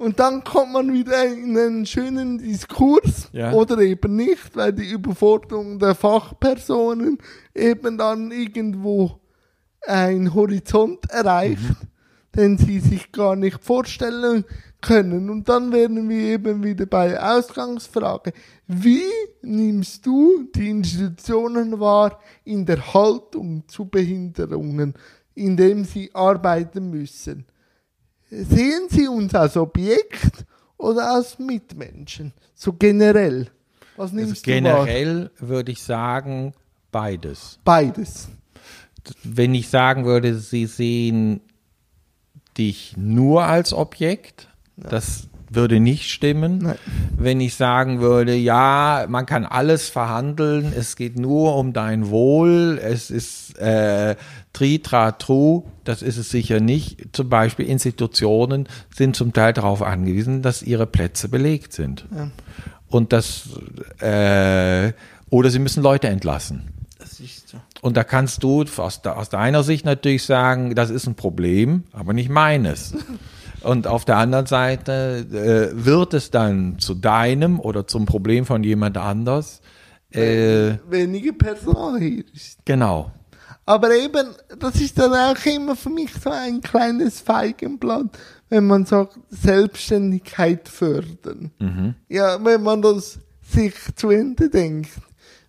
[0.00, 3.52] Und dann kommt man wieder in einen schönen Diskurs Ja.
[3.52, 7.18] oder eben nicht, weil die Überforderung der Fachpersonen
[7.54, 9.20] eben dann irgendwo
[9.86, 11.76] einen Horizont erreicht,
[12.34, 14.46] den sie sich gar nicht vorstellen
[14.80, 15.28] können.
[15.28, 18.32] Und dann werden wir eben wieder bei der Ausgangsfrage.
[18.66, 19.02] Wie
[19.42, 24.94] nimmst du die Institutionen wahr in der Haltung zu Behinderungen,
[25.34, 27.44] indem sie arbeiten müssen?
[28.30, 30.44] Sehen Sie uns als Objekt
[30.76, 32.32] oder als Mitmenschen?
[32.54, 33.48] So generell.
[33.96, 34.84] Was Also nimmst du wahr?
[34.86, 36.54] generell würde ich sagen,
[36.92, 37.58] beides.
[37.64, 38.28] Beides.
[39.24, 41.40] Wenn ich sagen würde, sie sehen
[42.56, 46.58] dich nur als Objekt, das würde nicht stimmen.
[46.58, 46.76] Nein.
[47.16, 52.80] Wenn ich sagen würde, ja, man kann alles verhandeln, es geht nur um dein Wohl,
[52.82, 54.16] es ist äh,
[54.52, 57.08] tri, tra, tru, das ist es sicher nicht.
[57.12, 62.06] Zum Beispiel Institutionen sind zum Teil darauf angewiesen, dass ihre Plätze belegt sind.
[62.14, 62.30] Ja.
[62.88, 63.50] Und das,
[64.00, 64.92] äh,
[65.30, 66.68] oder sie müssen Leute entlassen.
[66.98, 67.58] Das ist so.
[67.82, 72.12] Und da kannst du aus, aus deiner Sicht natürlich sagen, das ist ein Problem, aber
[72.12, 72.94] nicht meines.
[73.62, 78.64] Und auf der anderen Seite äh, wird es dann zu deinem oder zum Problem von
[78.64, 79.60] jemand anders.
[80.10, 82.58] Äh, Wenige Personal hier ist.
[82.64, 83.12] genau.
[83.66, 88.06] Aber eben, das ist dann auch immer für mich so ein kleines Feigenblatt,
[88.48, 91.52] wenn man sagt, Selbstständigkeit fördern.
[92.08, 94.90] Ja, wenn man das sich zu Ende denkt,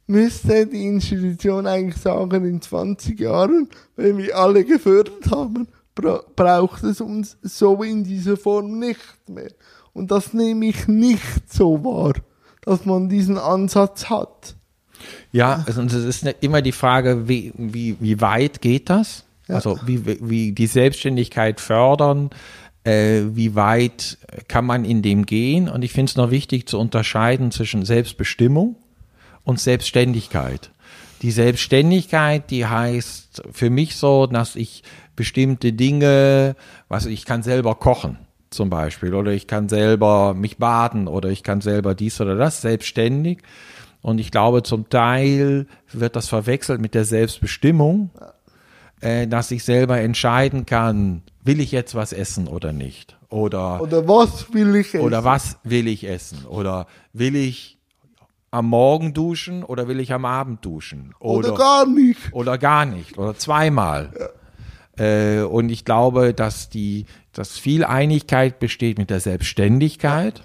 [0.06, 6.84] müsste die Institution eigentlich sagen, in 20 Jahren, wenn wir alle gefördert haben, bra braucht
[6.84, 9.52] es uns so in dieser Form nicht mehr.
[9.94, 12.14] Und das nehme ich nicht so wahr.
[12.62, 14.56] dass man diesen Ansatz hat.
[15.32, 19.26] Ja, also es ist immer die Frage, wie, wie, wie weit geht das?
[19.48, 19.56] Ja.
[19.56, 22.30] Also wie, wie die Selbstständigkeit fördern,
[22.84, 25.70] äh, wie weit kann man in dem gehen?
[25.70, 28.76] Und ich finde es noch wichtig zu unterscheiden zwischen Selbstbestimmung
[29.44, 30.70] und Selbstständigkeit.
[31.24, 34.84] Die Selbstständigkeit, die heißt für mich so, dass ich
[35.22, 36.56] bestimmte Dinge,
[36.88, 38.18] was ich kann selber kochen
[38.50, 42.62] zum Beispiel oder ich kann selber mich baden oder ich kann selber dies oder das
[42.62, 43.38] selbstständig.
[44.02, 48.10] Und ich glaube, zum Teil wird das verwechselt mit der Selbstbestimmung,
[49.00, 53.16] äh, dass ich selber entscheiden kann, will ich jetzt was essen oder nicht?
[53.30, 55.06] Oder, Oder was will ich essen?
[55.06, 56.46] oder was will ich essen?
[56.48, 57.78] Oder will ich
[58.50, 61.14] am Morgen duschen oder will ich am Abend duschen?
[61.20, 62.34] Oder gar nicht.
[62.34, 64.10] oder gar nicht oder zweimal.
[64.98, 70.44] Äh, und ich glaube, dass die, dass viel Einigkeit besteht mit der Selbstständigkeit,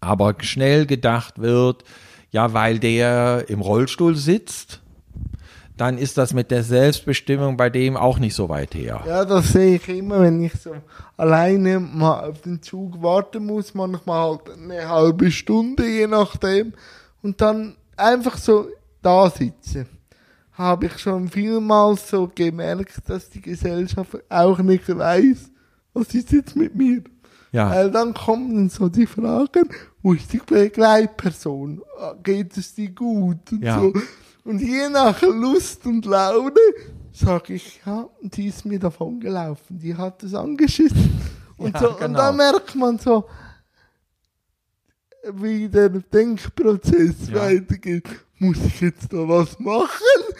[0.00, 1.84] aber schnell gedacht wird,
[2.30, 4.80] ja, weil der im Rollstuhl sitzt,
[5.80, 9.02] dann ist das mit der Selbstbestimmung bei dem auch nicht so weit her.
[9.06, 10.74] Ja, das sehe ich immer, wenn ich so
[11.16, 16.74] alleine mal auf den Zug warten muss, manchmal halt eine halbe Stunde, je nachdem,
[17.22, 18.68] und dann einfach so
[19.00, 19.86] da sitze.
[20.60, 25.50] Habe ich schon vielmals so gemerkt, dass die Gesellschaft auch nicht weiß,
[25.94, 27.02] was ist jetzt mit mir.
[27.50, 29.70] Ja, Weil dann kommen so die Fragen,
[30.02, 31.80] wo ist die Begleitperson?
[32.22, 33.50] Geht es dir gut?
[33.50, 33.80] Und, Ja.
[33.80, 33.92] so.
[34.44, 36.52] und je nach Lust und Laune
[37.10, 41.10] sage ich, ja, die ist mir davon gelaufen, die hat es angeschissen.
[41.56, 42.18] Und, Ja, so, und genau.
[42.18, 43.24] dann merkt man so,
[45.34, 47.36] wie der Denkprozess Ja.
[47.42, 48.08] weitergeht.
[48.38, 49.90] Muss ich jetzt da was machen?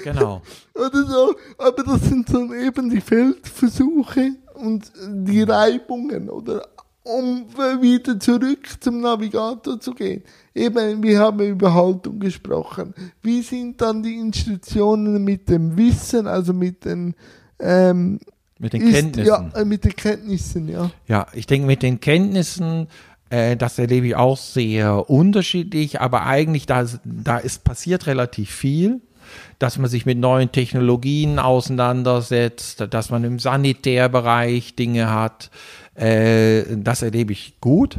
[0.02, 0.42] Genau.
[0.74, 1.34] oder so.
[1.58, 6.66] Aber das sind dann eben die Feldversuche und die Reibungen, oder?
[7.02, 7.46] Um
[7.80, 10.22] wieder zurück zum Navigator zu gehen.
[10.54, 12.94] Eben, wir haben über Haltung gesprochen.
[13.22, 17.14] Wie sind dann die Institutionen mit dem Wissen, also mit den,
[17.58, 18.20] ähm,
[18.58, 19.26] Mit den ist- Kenntnissen.
[19.28, 20.90] Ja, äh, mit den Kenntnissen, ja.
[21.08, 22.86] Ja, ich denke mit den Kenntnissen,
[23.30, 29.00] äh, das erlebe ich auch sehr unterschiedlich, aber eigentlich da, da ist passiert relativ viel,
[29.58, 35.50] dass man sich mit neuen Technologien auseinandersetzt, dass man im Sanitärbereich Dinge hat,
[35.94, 37.98] äh, das erlebe ich gut.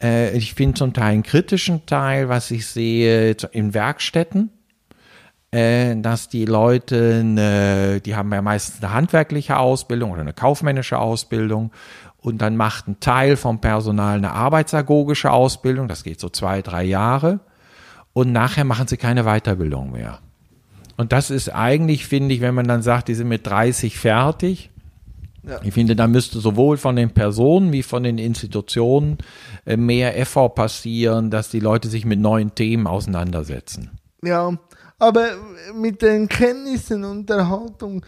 [0.00, 4.50] Äh, ich finde zum Teil einen kritischen Teil, was ich sehe in Werkstätten
[5.52, 11.70] äh, dass die Leute, die haben ja meistens eine handwerkliche Ausbildung oder eine kaufmännische Ausbildung
[12.24, 16.82] und dann macht ein Teil vom Personal eine arbeitsagogische Ausbildung, das geht so zwei, drei
[16.82, 17.40] Jahre
[18.14, 20.20] und nachher machen sie keine Weiterbildung mehr.
[20.96, 24.70] Und das ist eigentlich, finde ich, wenn man dann sagt, die sind mit 30 fertig,
[25.46, 25.60] Ja.
[25.62, 29.18] ich finde, da müsste sowohl von den Personen wie von den Institutionen
[29.66, 33.90] äh, mehr Effort passieren, dass die Leute sich mit neuen Themen auseinandersetzen.
[34.22, 34.56] Ja,
[34.98, 35.26] aber
[35.74, 38.04] mit den Kenntnissen und der Haltung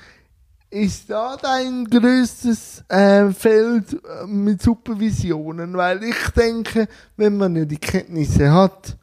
[0.70, 7.64] ist da dein größtes äh, Feld äh, mit Supervisionen, weil ich denke, wenn man ja
[7.64, 8.96] die Kenntnisse hat,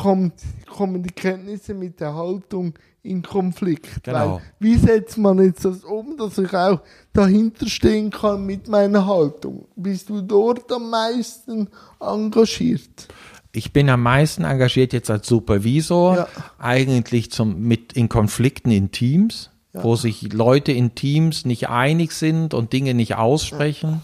[0.00, 0.34] kommt,
[0.68, 4.04] kommen die Kenntnisse mit der Haltung in Konflikt.
[4.04, 4.34] Genau.
[4.36, 6.80] Weil, wie setzt man jetzt das um, dass ich auch
[7.12, 9.66] dahinter stehen kann mit meiner Haltung?
[9.74, 11.68] Bist du dort am meisten
[12.00, 13.08] engagiert?
[13.52, 16.26] Ich bin am meisten engagiert jetzt als Supervisor, Ja.
[16.58, 22.54] eigentlich zum, mit in Konflikten in Teams, wo sich Leute in Teams nicht einig sind
[22.54, 24.00] und Dinge nicht aussprechen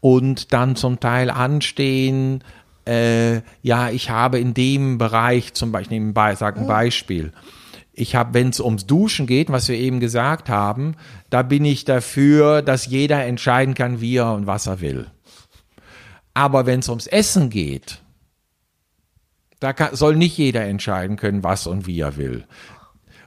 [0.00, 2.44] und dann zum Teil anstehen,
[2.86, 6.66] äh, ja, ich habe in dem Bereich zum Beispiel, ich nehme ein Be- sag ein
[6.66, 7.32] Beispiel.
[8.00, 10.94] Ich habe, wenn es ums Duschen geht, was wir eben gesagt haben,
[11.28, 15.08] da bin ich dafür, dass jeder entscheiden kann, wie er und was er will.
[16.32, 18.00] Aber wenn es ums Essen geht,
[19.58, 22.46] da kann, soll nicht jeder entscheiden können, was und wie er will.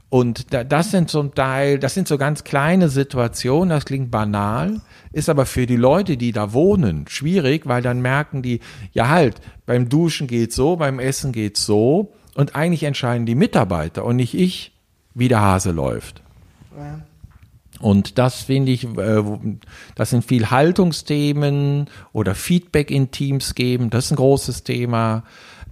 [0.09, 4.81] Und da, das sind zum Teil, das sind so ganz kleine Situationen, das klingt banal,
[5.11, 8.59] ist aber für die Leute, die da wohnen, schwierig, weil dann merken die,
[8.91, 14.05] ja halt, beim Duschen geht's so, beim Essen geht's so und eigentlich entscheiden die Mitarbeiter
[14.05, 14.71] und nicht ich,
[15.13, 16.21] wie der Hase läuft.
[17.79, 19.23] Und das finde ich, äh,
[19.95, 25.23] das sind viel Haltungsthemen oder Feedback in Teams geben, das ist ein großes Thema.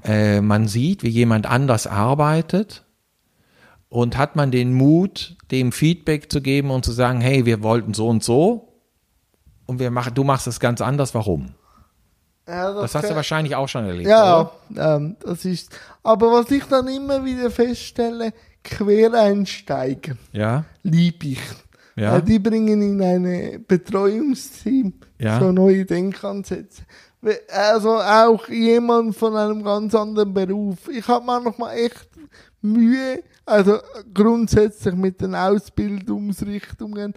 [0.03, 2.85] Äh, man sieht, wie jemand anders arbeitet
[3.89, 7.93] und hat man den Mut, dem Feedback zu geben und zu sagen, hey, wir wollten
[7.93, 8.73] so und so
[9.65, 11.53] und wir machen, du machst es ganz anders, warum?
[12.51, 15.71] Ja, Das hast du wahrscheinlich auch schon erlebt, Ja, ähm, das ist.
[16.03, 18.33] Aber was ich dann immer wieder feststelle,
[18.63, 21.39] Quereinsteiger Ja, lieb ich.
[21.95, 22.17] Ja.
[22.17, 25.39] Äh, die bringen in ein Betreuungsteam Ja.
[25.39, 26.83] so neue Denkansätze.
[27.49, 30.89] Also auch jemand von einem ganz anderen Beruf.
[30.91, 32.09] Ich habe manchmal echt
[32.61, 33.77] Mühe, also
[34.13, 37.13] grundsätzlich mit den Ausbildungsrichtungen,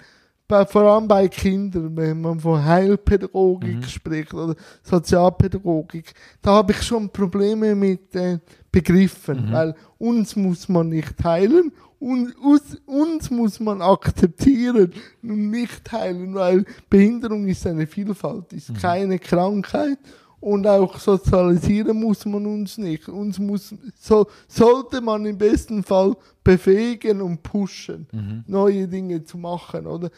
[0.47, 6.83] bei, vor allem bei Kindern, wenn man von Heilpädagogik spricht oder Sozialpädagogik, da habe ich
[6.83, 8.39] schon Probleme mit äh,
[8.71, 14.93] Begriffen, weil uns muss man nicht heilen und uns, uns muss man akzeptieren
[15.23, 19.99] und nicht heilen, weil Behinderung ist eine Vielfalt, ist keine Krankheit
[20.41, 23.09] und auch sozialisieren muss man uns nicht.
[23.09, 28.07] Uns muss, so, sollte man im besten Fall befähigen und pushen,
[28.47, 30.11] neue Dinge zu machen, oder?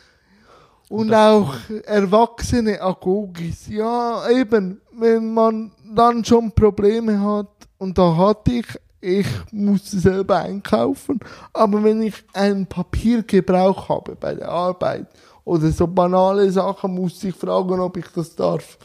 [0.88, 3.66] Und auch erwachsene Agogis.
[3.68, 8.66] Ja, eben, wenn man dann schon Probleme hat, und da hatte ich,
[9.00, 11.20] ich musste selber einkaufen,
[11.52, 15.06] aber wenn ich einen Papiergebrauch habe bei der Arbeit
[15.44, 18.78] oder so banale Sachen, musste ich fragen, ob ich das darf.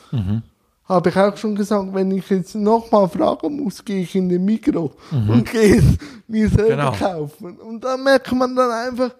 [0.85, 4.43] Habe ich auch schon gesagt, wenn ich jetzt nochmal fragen muss, gehe ich in den
[4.43, 5.85] Mikro und gehe es
[6.27, 6.91] mir selber Genau.
[6.91, 7.57] kaufen.
[7.59, 9.11] Und da merkt man dann einfach,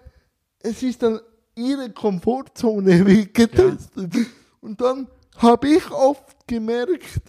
[0.59, 1.19] es ist dann
[1.55, 4.13] ihre Komfortzone getestet.
[4.61, 7.21] Und dann habe ich oft gemerkt,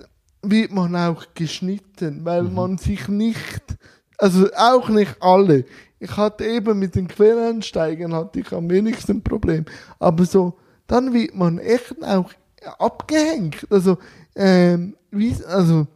[0.43, 3.77] wird man auch geschnitten, weil man sich nicht,
[4.19, 5.65] also auch nicht alle.
[6.01, 9.65] Ich hatte eben mit den Quereinsteigern hatte ich am wenigsten Problem.
[10.01, 10.55] Aber so,
[10.89, 12.31] dann wird man echt auch
[12.79, 13.67] abgehängt.
[13.71, 13.99] Also,
[14.35, 15.87] ähm, wie, also,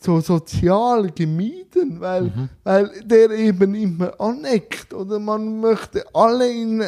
[0.00, 2.32] so sozial gemieden, weil,
[2.64, 6.84] weil der eben immer aneckt oder man möchte alle in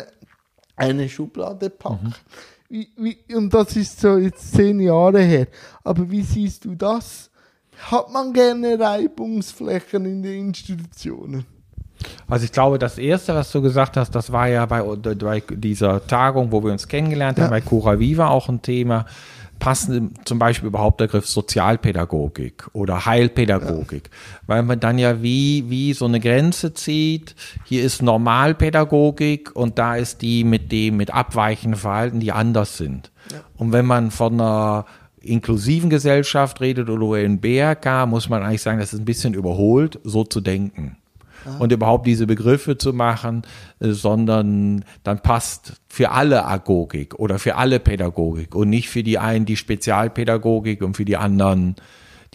[0.76, 2.14] eine Schublade packen.
[2.68, 5.46] Wie, wie, und das ist so jetzt zehn Jahre her.
[5.84, 7.30] Aber wie siehst du das?
[7.90, 11.44] Hat man gerne Reibungsflächen in den Institutionen?
[12.28, 16.06] Also ich glaube, das Erste, was du gesagt hast, das war ja bei, bei dieser
[16.06, 17.50] Tagung, wo wir uns kennengelernt haben, Ja.
[17.50, 19.06] bei Cura Viva auch ein Thema.
[19.58, 24.10] Passend zum Beispiel überhaupt der Begriff Sozialpädagogik oder Heilpädagogik,
[24.46, 27.34] weil man dann ja wie, wie so eine Grenze zieht.
[27.64, 33.10] Hier ist Normalpädagogik und da ist die mit dem, mit abweichenden Verhalten, die anders sind.
[33.56, 34.86] Und wenn man von einer
[35.20, 39.98] inklusiven Gesellschaft redet oder in BRK, muss man eigentlich sagen, das ist ein bisschen überholt,
[40.04, 40.98] so zu denken
[41.58, 43.42] und überhaupt diese Begriffe zu machen,
[43.80, 49.18] äh, sondern dann passt für alle Agogik oder für alle Pädagogik und nicht für die
[49.18, 51.76] einen die Spezialpädagogik und für die anderen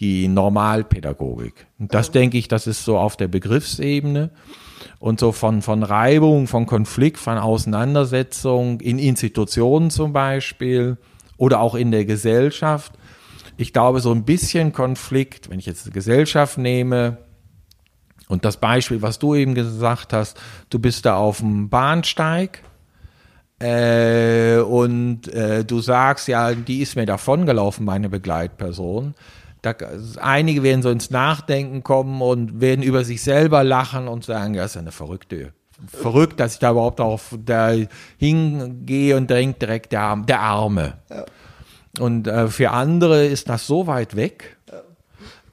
[0.00, 1.66] die Normalpädagogik.
[1.78, 4.30] Und das denke ich, das ist so auf der Begriffsebene
[4.98, 10.96] und so von, von Reibung, von Konflikt, von Auseinandersetzung in Institutionen zum Beispiel
[11.36, 12.92] oder auch in der Gesellschaft.
[13.58, 17.18] Ich glaube, so ein bisschen Konflikt, wenn ich jetzt die Gesellschaft nehme,
[18.30, 22.62] und das Beispiel, was du eben gesagt hast, du bist da auf dem Bahnsteig
[23.58, 29.14] äh, und äh, du sagst, ja, die ist mir davongelaufen, meine Begleitperson.
[29.62, 29.74] Da,
[30.20, 34.64] einige werden so ins Nachdenken kommen und werden über sich selber lachen und sagen, ja,
[34.64, 35.52] ist ja eine Verrückte.
[35.88, 37.72] Verrückt, dass ich da überhaupt auf da
[38.16, 40.98] hingehe und denke direkt der, der Arme.
[41.98, 44.56] Und äh, für andere ist das so weit weg,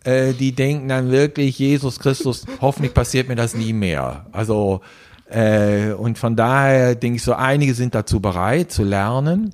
[0.08, 4.26] äh, die denken dann wirklich, Jesus Christus, hoffentlich passiert mir das nie mehr.
[4.32, 4.80] Also,
[5.30, 9.53] äh, und von daher denke ich so, einige sind dazu bereit zu lernen.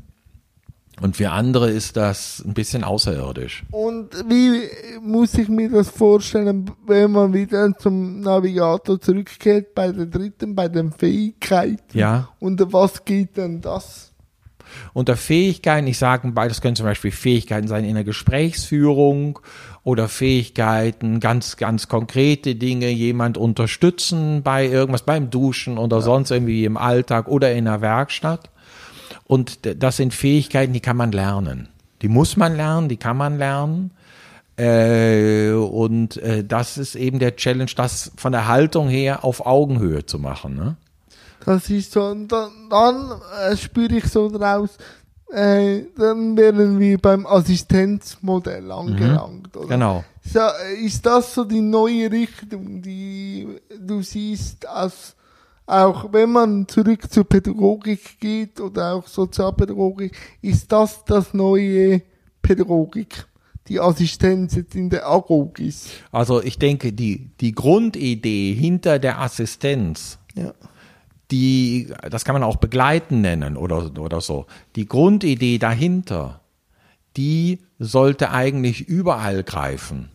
[1.01, 3.63] Und für andere ist das ein bisschen außerirdisch.
[3.71, 4.69] Und wie
[5.01, 10.67] muss ich mir das vorstellen, wenn man wieder zum Navigator zurückkehrt, bei der dritten, bei
[10.67, 11.97] den Fähigkeiten?
[11.97, 12.29] Ja.
[12.39, 14.12] Und was geht denn das?
[14.93, 19.39] Unter Fähigkeiten, ich sage, das können zum Beispiel Fähigkeiten sein in der Gesprächsführung
[19.83, 26.65] oder Fähigkeiten, ganz, ganz konkrete Dinge, jemand unterstützen bei irgendwas, beim Duschen oder sonst irgendwie
[26.65, 28.49] im Alltag oder in der Werkstatt.
[29.25, 31.69] Und das sind Fähigkeiten, die kann man lernen.
[32.01, 33.91] Die muss man lernen, die kann man lernen.
[34.57, 40.05] Äh, und äh, das ist eben der Challenge, das von der Haltung her auf Augenhöhe
[40.05, 40.55] zu machen.
[40.55, 40.75] Ne?
[41.45, 44.77] Das ist so, und dann, dann äh, spüre ich so draus,
[45.31, 49.55] äh, dann werden wir beim Assistenzmodell angelangt.
[49.57, 49.67] Oder?
[49.67, 50.03] Genau.
[50.23, 53.47] So, äh, ist das so die neue Richtung, die
[53.79, 55.15] du siehst, als
[55.65, 62.01] auch wenn man zurück zur Pädagogik geht oder auch Sozialpädagogik, ist das das neue
[62.41, 63.25] Pädagogik?
[63.69, 65.87] Die Assistenz jetzt in der Agogis.
[66.11, 70.53] Also ich denke, die, die Grundidee hinter der Assistenz, Ja.
[71.33, 74.45] Die, das kann man auch begleiten nennen oder, oder so.
[74.75, 76.41] Die Grundidee dahinter,
[77.17, 80.09] die sollte eigentlich überall greifen.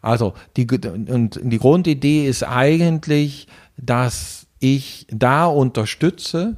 [0.00, 3.46] Also die, und die Grundidee ist eigentlich,
[3.76, 6.56] dass ich da unterstütze,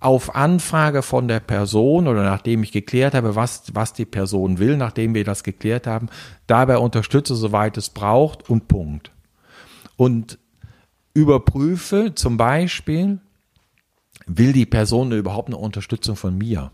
[0.00, 4.76] auf Anfrage von der Person oder nachdem ich geklärt habe, was, was die Person will,
[4.76, 6.08] nachdem wir das geklärt haben,
[6.48, 9.12] dabei unterstütze, soweit es braucht und Punkt.
[9.96, 10.38] Und
[11.14, 13.20] überprüfe zum Beispiel,
[14.26, 16.70] will die Person überhaupt eine Unterstützung von mir?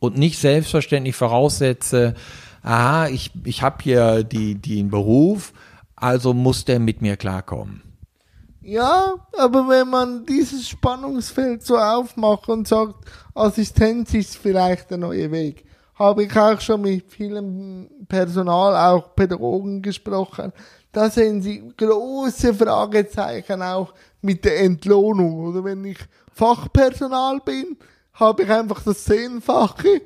[0.00, 2.14] Und nicht selbstverständlich voraussetze,
[2.62, 5.52] aha, ich, ich habe hier die, den Beruf,
[5.96, 7.82] also muss der mit mir klarkommen.
[8.60, 12.96] Ja, aber wenn man dieses Spannungsfeld so aufmacht und sagt,
[13.34, 15.64] Assistenz ist vielleicht der neue Weg,
[15.94, 20.52] habe ich auch schon mit vielem Personal, auch Pädagogen gesprochen,
[20.98, 25.46] da sehen sie große Fragezeichen auch mit der Entlohnung.
[25.46, 25.98] Oder wenn ich
[26.32, 27.76] Fachpersonal bin,
[28.14, 30.00] habe ich einfach das Zehnfache äh,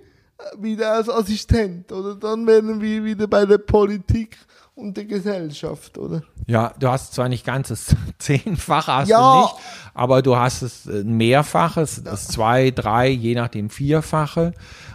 [0.58, 1.90] wieder als Assistent.
[1.92, 4.36] Oder dann werden wir wieder bei der Politik
[4.74, 6.22] und der Gesellschaft, oder?
[6.46, 9.32] Ja, du hast zwar nicht ganzes Zehnfache, hast Ja.
[9.32, 9.54] du nicht,
[9.94, 14.52] aber du hast es äh, Mehrfaches, das zwei, drei, je nachdem Vierfache.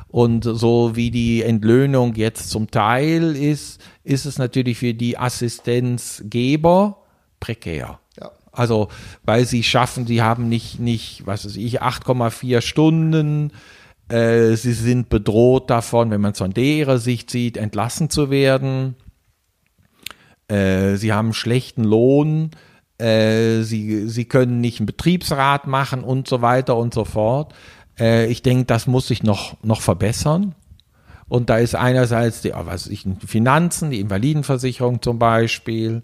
[0.10, 6.98] Und so wie die Entlöhnung jetzt zum Teil ist, ist es natürlich für die Assistenzgeber
[7.40, 8.00] prekär.
[8.20, 8.32] Ja.
[8.52, 8.88] Also,
[9.24, 13.52] weil sie schaffen, sie haben nicht, nicht, was weiß ich, 8,4 Stunden.
[14.10, 18.96] Äh, sie sind bedroht davon, wenn man es von ihrer Sicht sieht, entlassen zu werden.
[20.48, 22.52] Äh, sie haben schlechten Lohn.
[22.98, 27.54] Äh, sie, sie können nicht einen Betriebsrat machen und so weiter und so fort.
[28.00, 30.56] Äh, ich denke, das muss sich noch, noch verbessern.
[31.30, 36.02] Und da ist einerseits die, was ich, Finanzen, die Invalidenversicherung zum Beispiel,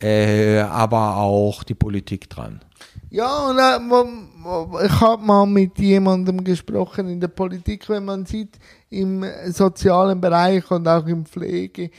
[0.00, 2.60] äh, aber auch die Politik dran.
[3.10, 8.58] Ja, und äh, ich habe mal mit jemandem gesprochen in der Politik, wenn man sieht,
[8.90, 11.90] im sozialen Bereich und auch im Pflege,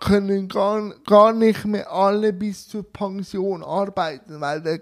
[0.00, 4.80] können gar, gar nicht mehr alle bis zur Pension arbeiten, weil der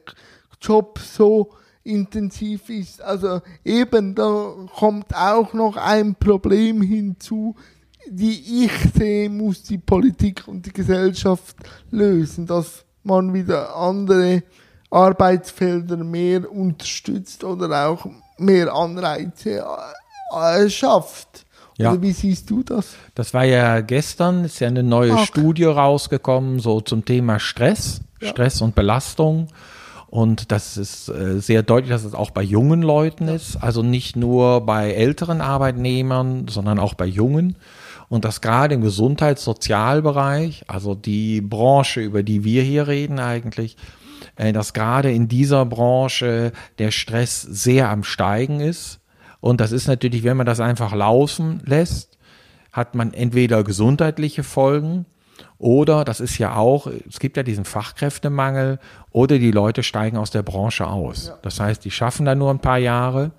[0.61, 3.01] Job so intensiv ist.
[3.01, 7.55] Also eben, da kommt auch noch ein Problem hinzu,
[8.09, 11.57] die ich sehe, muss die Politik und die Gesellschaft
[11.91, 14.43] lösen, dass man wieder andere
[14.91, 18.07] Arbeitsfelder mehr unterstützt oder auch
[18.39, 19.65] mehr Anreize
[20.33, 21.46] äh, schafft.
[21.77, 21.93] Ja.
[21.93, 22.95] Oder wie siehst du das?
[23.15, 25.27] Das war ja gestern, ist ja eine neue Ach.
[25.27, 28.29] Studie rausgekommen, so zum Thema Stress, Ja.
[28.29, 29.49] Stress und Belastung.
[30.09, 34.17] Und das ist äh, sehr deutlich, dass es auch bei jungen Leuten ist, also nicht
[34.17, 37.57] nur bei älteren Arbeitnehmern, sondern auch bei jungen.
[38.09, 43.77] Und das gerade im Gesundheitssozialbereich, also die Branche, über die wir hier reden eigentlich,
[44.37, 49.01] äh, dass gerade in dieser Branche der Stress sehr am Steigen ist.
[49.41, 52.19] Und das ist natürlich, wenn man das einfach laufen lässt,
[52.73, 55.07] hat man entweder gesundheitliche Folgen
[55.59, 58.79] oder, das ist ja auch, es gibt ja diesen Fachkräftemangel
[59.11, 61.33] oder die Leute steigen aus der Branche aus.
[61.43, 63.33] Das heißt, die schaffen dann nur ein paar Jahre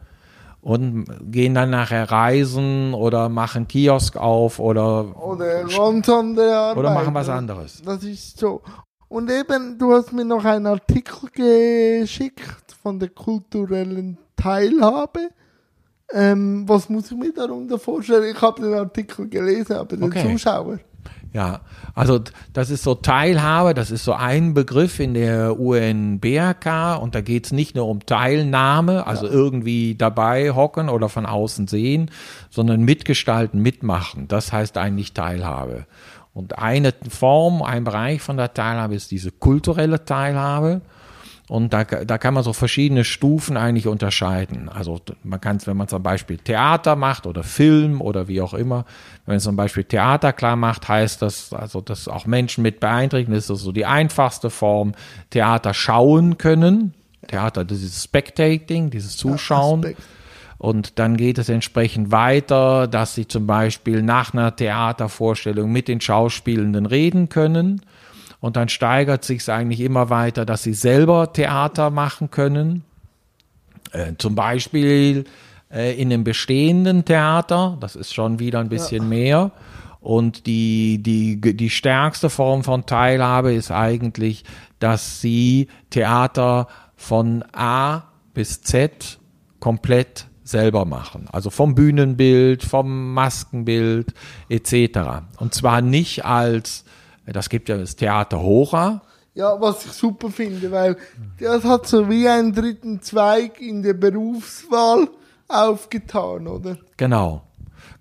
[0.62, 7.82] und gehen dann nachher reisen oder machen Kiosk auf oder, Oder oder machen was anderes.
[7.86, 8.62] Das ist so.
[9.08, 15.30] Und eben, du hast mir noch einen Artikel geschickt von der kulturellen Teilhabe.
[16.14, 18.34] Ähm, was muss ich mir darunter vorstellen?
[18.34, 20.32] Ich habe den Artikel gelesen, aber Okay.
[20.32, 20.80] Zuschauer.
[21.34, 21.60] Ja,
[21.94, 22.22] also
[22.54, 27.46] das ist so Teilhabe, das ist so ein Begriff in der UNBRK und da geht
[27.46, 32.10] es nicht nur um Teilnahme, also irgendwie dabei hocken oder von außen sehen,
[32.50, 34.28] sondern mitgestalten, mitmachen.
[34.28, 35.86] Das heißt eigentlich Teilhabe.
[36.34, 40.82] Und eine Form, ein Bereich von der Teilhabe ist diese kulturelle Teilhabe.
[41.50, 44.68] Und da, da kann man so verschiedene Stufen eigentlich unterscheiden.
[44.68, 48.54] Also man kann es, wenn man zum Beispiel Theater macht oder Film oder wie auch
[48.54, 48.86] immer,
[49.26, 53.38] wenn man zum Beispiel Theater klar macht, heißt das, also dass auch Menschen mit Beeinträchtigungen,
[53.38, 54.92] das ist so die einfachste Form,
[55.30, 56.94] Theater schauen können.
[57.28, 59.80] Theater, das ist Spectating, dieses Zuschauen.
[59.80, 60.02] Aspekt.
[60.58, 66.02] Und dann geht es entsprechend weiter, dass sie zum Beispiel nach einer Theatervorstellung mit den
[66.02, 67.82] Schauspielenden reden können.
[68.40, 72.84] Und dann steigert sich es eigentlich immer weiter, dass sie selber Theater machen können.
[73.92, 75.26] Äh, zum Beispiel
[75.72, 79.52] äh, in einem bestehenden Theater, das ist schon wieder ein bisschen mehr.
[80.00, 84.44] Und die, die, die stärkste Form von Teilhabe ist eigentlich,
[84.80, 89.20] dass sie Theater von A bis Z
[89.60, 91.28] komplett selber machen.
[91.32, 94.14] Also vom Bühnenbild, vom Maskenbild
[94.50, 95.26] etc.
[95.40, 96.86] Und zwar nicht als,
[97.34, 99.02] das gibt ja das Theater Hora,
[99.34, 100.98] Ja, was ich super finde, weil
[101.40, 105.08] das hat so wie einen dritten Zweig in der Berufswahl
[105.48, 106.78] aufgetan, oder?
[106.98, 107.44] Genau.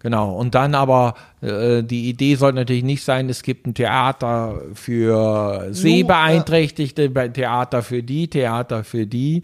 [0.01, 0.37] Genau.
[0.37, 5.69] Und dann aber äh, die Idee sollte natürlich nicht sein, es gibt ein Theater für
[5.71, 9.43] Sehbeeinträchtigte, ein Theater für die, Theater für die,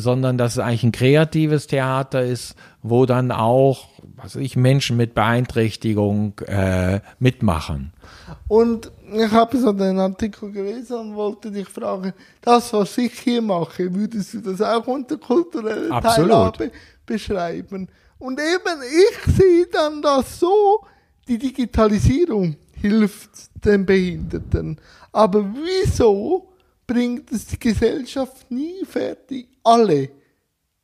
[0.00, 5.14] sondern dass es eigentlich ein kreatives Theater ist, wo dann auch, was ich, Menschen mit
[5.14, 7.92] Beeinträchtigung äh, mitmachen.
[8.48, 13.42] Und ich habe so den Artikel gelesen und wollte dich fragen, das, was ich hier
[13.42, 16.30] mache, würdest du das auch unter kulturelle Absolut.
[16.30, 16.70] Teilhabe
[17.06, 17.88] beschreiben?
[18.18, 20.80] Und eben, ich sehe dann das so,
[21.28, 23.30] die Digitalisierung hilft
[23.64, 24.78] den Behinderten.
[25.12, 26.48] Aber wieso
[26.86, 30.10] bringt es die Gesellschaft nie fertig, alle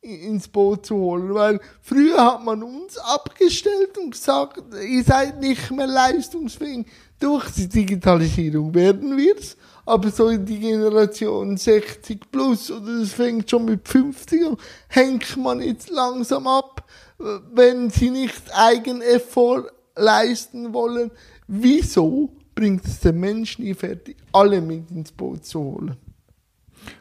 [0.01, 1.33] ins Boot zu holen?
[1.33, 6.85] Weil früher hat man uns abgestellt und gesagt, ihr seid nicht mehr leistungsfähig.
[7.19, 9.55] Durch die Digitalisierung werden wir's.
[9.85, 14.57] Aber so in die Generation 60 plus oder es fängt schon mit 50 an,
[14.87, 16.87] hängt man jetzt langsam ab,
[17.53, 21.11] wenn sie nicht eigen Effort leisten wollen.
[21.47, 25.97] Wieso bringt es den Menschen nie fertig, alle mit ins Boot zu holen?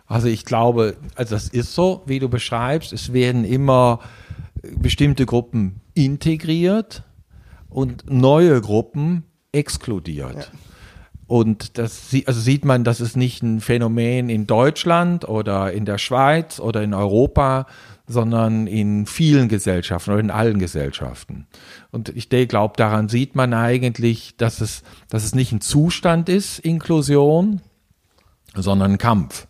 [0.06, 2.92] Also ich glaube, also das ist so, wie du beschreibst.
[2.92, 4.00] Es werden immer
[4.76, 7.04] bestimmte Gruppen integriert
[7.68, 10.36] und neue Gruppen exkludiert.
[10.36, 10.58] Ja.
[11.26, 15.98] Und das also sieht man, das ist nicht ein Phänomen in Deutschland oder in der
[15.98, 17.66] Schweiz oder in Europa,
[18.08, 21.46] sondern in vielen Gesellschaften oder in allen Gesellschaften.
[21.92, 26.58] Und ich glaube, daran sieht man eigentlich, dass es, dass es nicht ein Zustand ist,
[26.58, 27.60] Inklusion,
[28.56, 29.46] sondern ein Kampf.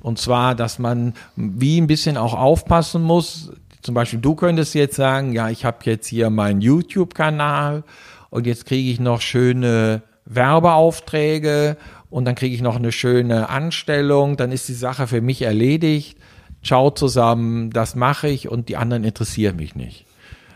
[0.00, 3.52] Und zwar, dass man wie ein bisschen auch aufpassen muss.
[3.82, 7.84] Zum Beispiel, du könntest jetzt sagen, ja, ich habe jetzt hier meinen YouTube-Kanal
[8.30, 11.76] und jetzt kriege ich noch schöne Werbeaufträge
[12.08, 16.18] und dann kriege ich noch eine schöne Anstellung, dann ist die Sache für mich erledigt.
[16.62, 20.04] Ciao zusammen, das mache ich und die anderen interessieren mich nicht.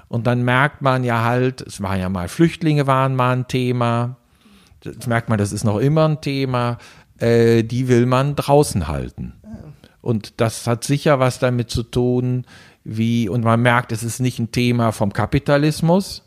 [0.08, 4.16] Und dann merkt man ja halt, es war ja mal Flüchtlinge waren mal ein Thema.
[4.82, 6.78] Jetzt merkt man, das ist noch immer ein Thema.
[7.18, 9.34] Äh, die will man draußen halten.
[10.00, 12.44] Und das hat sicher was damit zu tun,
[12.84, 16.22] wie, und man merkt, es ist nicht ein Thema vom Kapitalismus,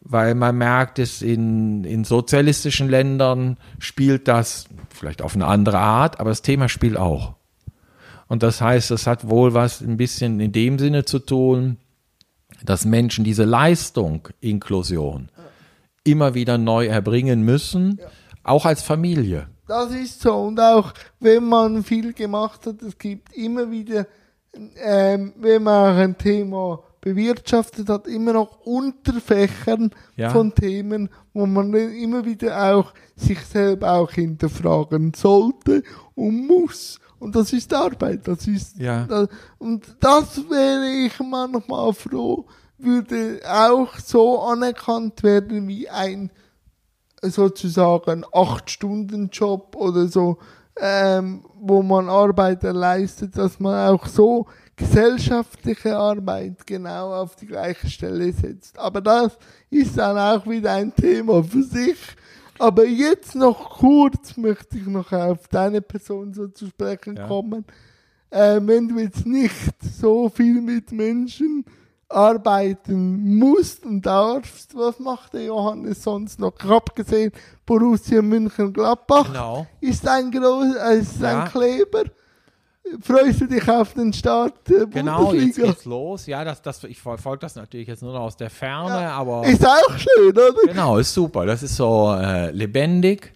[0.00, 6.18] weil man merkt, es in, in sozialistischen Ländern spielt das vielleicht auf eine andere Art,
[6.18, 7.34] aber das Thema spielt auch.
[8.26, 11.78] Und das heißt, es hat wohl was ein bisschen in dem Sinne zu tun,
[12.64, 15.30] dass Menschen diese Leistung, Inklusion,
[16.04, 18.00] immer wieder neu erbringen müssen,
[18.42, 19.46] auch als Familie.
[19.68, 20.34] Das ist so.
[20.34, 24.06] Und auch wenn man viel gemacht hat, es gibt immer wieder,
[24.82, 30.30] ähm, wenn man auch ein Thema bewirtschaftet hat, immer noch Unterfächern Ja.
[30.30, 35.82] von Themen, wo man immer wieder auch sich selber auch hinterfragen sollte
[36.14, 36.98] und muss.
[37.20, 38.26] Und das ist Arbeit.
[38.26, 39.04] Das ist, Ja.
[39.04, 42.46] das, und das wäre ich manchmal froh,
[42.78, 46.30] würde auch so anerkannt werden wie ein
[47.22, 50.38] sozusagen acht Stunden Job oder so,
[50.80, 54.46] ähm, wo man Arbeit leistet, dass man auch so
[54.76, 58.78] gesellschaftliche Arbeit genau auf die gleiche Stelle setzt.
[58.78, 59.36] Aber das
[59.70, 61.98] ist dann auch wieder ein Thema für sich.
[62.60, 67.26] Aber jetzt noch kurz möchte ich noch auf deine Person so zu sprechen Ja.
[67.26, 67.64] kommen.
[68.30, 71.64] Äh, wenn du jetzt nicht so viel mit Menschen
[72.08, 76.52] arbeiten musst und darfst, was macht der Johannes sonst noch?
[76.58, 77.32] Ich hab gesehen,
[77.66, 79.66] Borussia München-Gladbach Genau.
[79.80, 81.44] ist ein groß, äh, ist Ja.
[81.44, 82.04] ein Kleber.
[83.02, 86.24] Freust du dich auf den Start der Genau, jetzt geht's los.
[86.26, 89.66] Ja, das, das, ich verfolge das natürlich jetzt nur noch aus der Ferne, aber Ist
[89.66, 90.54] auch schön, oder?
[90.66, 91.44] genau, ist super.
[91.44, 93.34] Das ist so äh, lebendig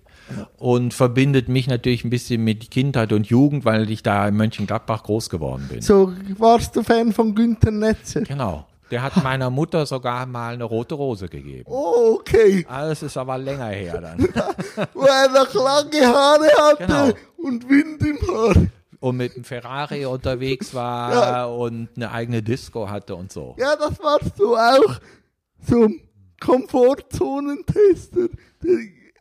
[0.59, 5.03] und verbindet mich natürlich ein bisschen mit Kindheit und Jugend, weil ich da in Mönchengladbach
[5.05, 5.81] groß geworden bin.
[5.83, 8.23] So, warst du Fan von Günther Netzer?
[8.23, 8.67] Genau.
[8.91, 11.65] Der hat meiner Mutter sogar mal eine rote Rose gegeben.
[11.67, 12.67] Oh, okay.
[12.69, 14.19] Alles ist aber länger her dann.
[14.93, 17.49] Wo er noch lange Haare hatte Genau.
[17.49, 18.55] und Wind im Haar.
[19.01, 21.45] Und mit dem Ferrari unterwegs war Ja.
[21.47, 23.57] und eine eigene Disco hatte und so.
[23.59, 25.01] Ja, das warst du auch.
[25.67, 26.01] So ein
[26.39, 28.29] Komfortzonentester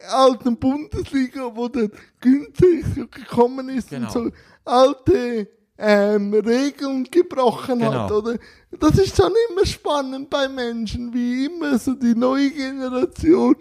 [0.10, 1.90] alten Bundesliga, wo der
[2.20, 4.08] Günther gekommen ist Genau.
[4.08, 4.30] und so
[4.66, 5.48] alte
[5.78, 8.18] ähm, Regeln gebrochen hat, Genau.
[8.20, 8.38] oder?
[8.80, 13.56] Das ist schon immer spannend bei Menschen, wie immer so die neue Generation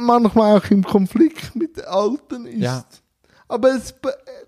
[0.00, 2.58] manchmal auch im Konflikt mit der alten ist.
[2.60, 2.84] Ja.
[3.48, 3.94] Aber es,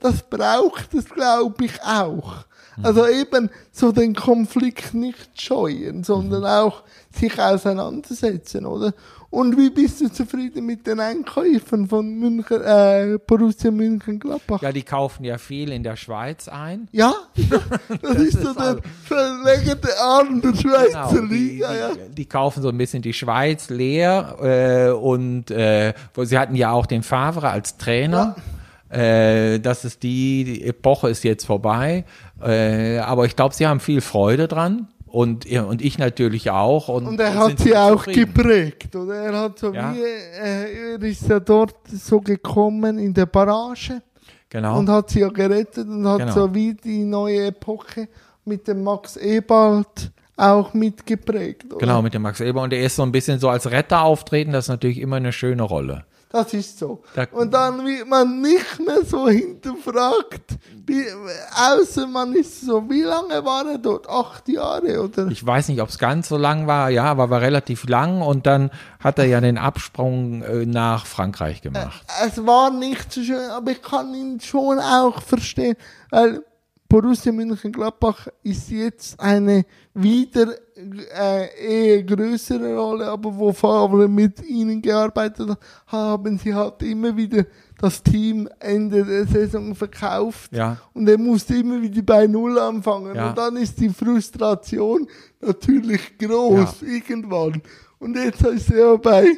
[0.01, 2.45] das braucht es, glaube ich, auch.
[2.77, 2.85] Mhm.
[2.85, 6.47] Also eben so den Konflikt nicht scheuen, sondern Mhm.
[6.47, 8.93] auch sich auseinandersetzen, oder?
[9.31, 14.61] Und wie bist du zufrieden mit den Einkäufen von München, äh, Borussia München-Gladbach?
[14.61, 16.89] Ja, die kaufen ja viel in der Schweiz ein.
[16.91, 17.15] Ja,
[18.03, 21.95] das, ist so der verlängerte Arm der Schweizer Genau, die, Liga, ja.
[21.95, 26.57] die, die kaufen so ein bisschen die Schweiz leer äh, und äh, wo sie hatten
[26.57, 28.35] ja auch den Favre als Trainer.
[28.89, 32.05] Äh, das ist die, die Epoche ist jetzt vorbei,
[32.43, 37.07] äh, aber ich glaube, sie haben viel Freude dran und und ich natürlich auch und,
[37.07, 38.33] Und er hat sie auch zufrieden.
[38.35, 39.15] geprägt, oder?
[39.15, 39.95] Er hat so Ja.
[39.95, 44.03] wie, äh, er ist ja dort so gekommen in der Barrage
[44.49, 44.79] Genau.
[44.79, 46.33] und hat sie ja gerettet und hat Genau.
[46.33, 48.09] so wie die neue Epoche
[48.45, 51.67] mit dem Max Ebald auch mitgeprägt.
[51.73, 51.79] Oder?
[51.79, 52.63] Genau, mit dem Max Eber.
[52.63, 55.33] Und er ist so ein bisschen so als Retter auftreten, das ist natürlich immer eine
[55.33, 56.05] schöne Rolle.
[56.33, 57.03] Das ist so.
[57.33, 61.05] Und dann wird man nicht mehr so hinterfragt, wie,
[61.57, 64.09] außer man ist so, wie lange war er dort?
[64.09, 65.27] Acht Jahre, oder?
[65.27, 68.47] Ich weiß nicht, ob es ganz so lang war, ja, aber war relativ lang und
[68.47, 68.71] dann
[69.01, 72.05] hat er ja den Absprung äh, nach Frankreich gemacht.
[72.25, 75.75] es war nicht so schön, aber ich kann ihn schon auch verstehen,
[76.11, 76.45] weil
[76.91, 79.65] Borussia Mönchengladbach ist jetzt eine
[79.95, 80.49] wieder
[81.17, 87.17] äh, eher größere Rolle, aber wo Favre mit ihnen gearbeitet hat, haben sie halt immer
[87.17, 87.45] wieder
[87.81, 90.79] das Team Ende der Saison verkauft Ja.
[90.93, 93.29] und er musste immer wieder bei Null anfangen Ja.
[93.31, 95.07] und dann ist die Frustration
[95.41, 97.63] natürlich groß irgendwann
[98.01, 99.29] und jetzt ist er ja bei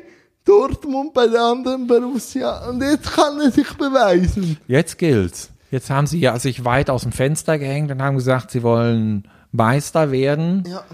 [0.44, 4.56] Dortmund bei der anderen Borussia und jetzt kann er sich beweisen.
[4.66, 5.50] Jetzt gilt's.
[5.72, 9.26] Jetzt haben sie ja sich weit aus dem Fenster gehängt und haben gesagt, sie wollen
[9.52, 10.84] Meister werden, Ja.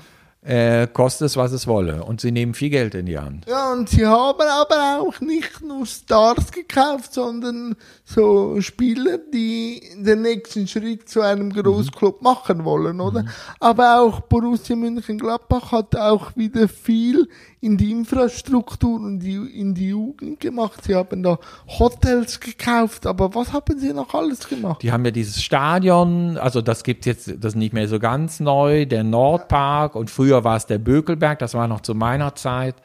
[0.42, 2.04] äh, koste es, was es wolle.
[2.04, 3.44] Und sie nehmen viel Geld in die Hand.
[3.48, 7.74] Ja, und sie haben aber auch nicht nur Stars gekauft, sondern
[8.04, 13.24] so Spieler, die den nächsten Schritt zu einem Großclub machen wollen, oder?
[13.58, 17.28] Aber auch Borussia Mönchengladbach hat auch wieder viel
[17.60, 20.84] in die Infrastruktur und die, in die Jugend gemacht.
[20.84, 24.82] Sie haben da Hotels gekauft, aber was haben sie noch alles gemacht?
[24.82, 28.86] Die haben ja dieses Stadion, also das gibt's jetzt, das nicht mehr so ganz neu,
[28.86, 32.76] der Nordpark und früher war es der Bökelberg, das war noch zu meiner Zeit.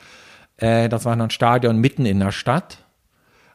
[0.58, 2.83] Äh, das war ein Stadion mitten in der Stadt.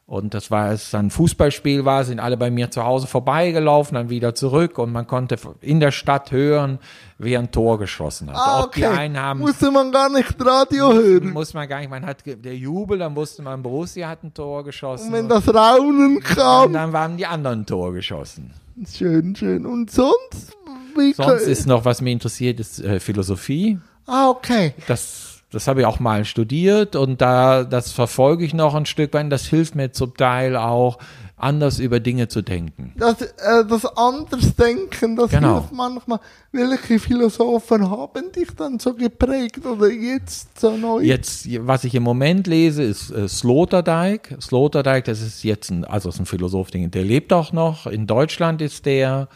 [0.09, 3.94] Und das war, als dann ein Fußballspiel war, sind alle bei mir zu Hause vorbeigelaufen,
[3.94, 6.78] dann wieder zurück und man konnte in der Stadt hören,
[7.18, 8.36] wer ein Tor geschossen hat.
[8.38, 8.96] Ah, Ob die okay.
[8.96, 11.30] einen haben, Musste man gar nicht Radio hören.
[11.34, 14.64] muss man gar nicht, man hat der Jubel, dann wusste man, Borussia hat ein Tor
[14.64, 15.09] geschossen.
[15.09, 18.54] Und wenn das Raunen und kam, dann waren die anderen ein Tor geschossen.
[18.90, 19.66] schön, schön.
[19.66, 20.56] Und sonst?
[20.96, 23.78] Wie Sonst ist noch, was mich interessiert, ist äh, Philosophie.
[24.06, 24.72] Ah, okay.
[24.86, 29.14] Das, das habe ich auch mal studiert und da, das verfolge ich noch ein Stück
[29.14, 29.32] weit.
[29.32, 30.99] Das hilft mir zum Teil auch,
[31.38, 32.92] anders über Dinge zu denken.
[32.96, 35.55] Das, äh, das Andersdenken, das Genau.
[35.61, 36.20] hilft manchmal.
[36.53, 41.01] Welche Philosophen haben dich dann so geprägt oder jetzt so neu?
[41.03, 44.36] Jetzt, was ich im Moment lese, ist äh, Sloterdijk.
[44.40, 47.86] Sloterdijk, das ist jetzt ein, also ist ein Philosoph, der lebt auch noch.
[47.86, 49.28] In Deutschland ist der.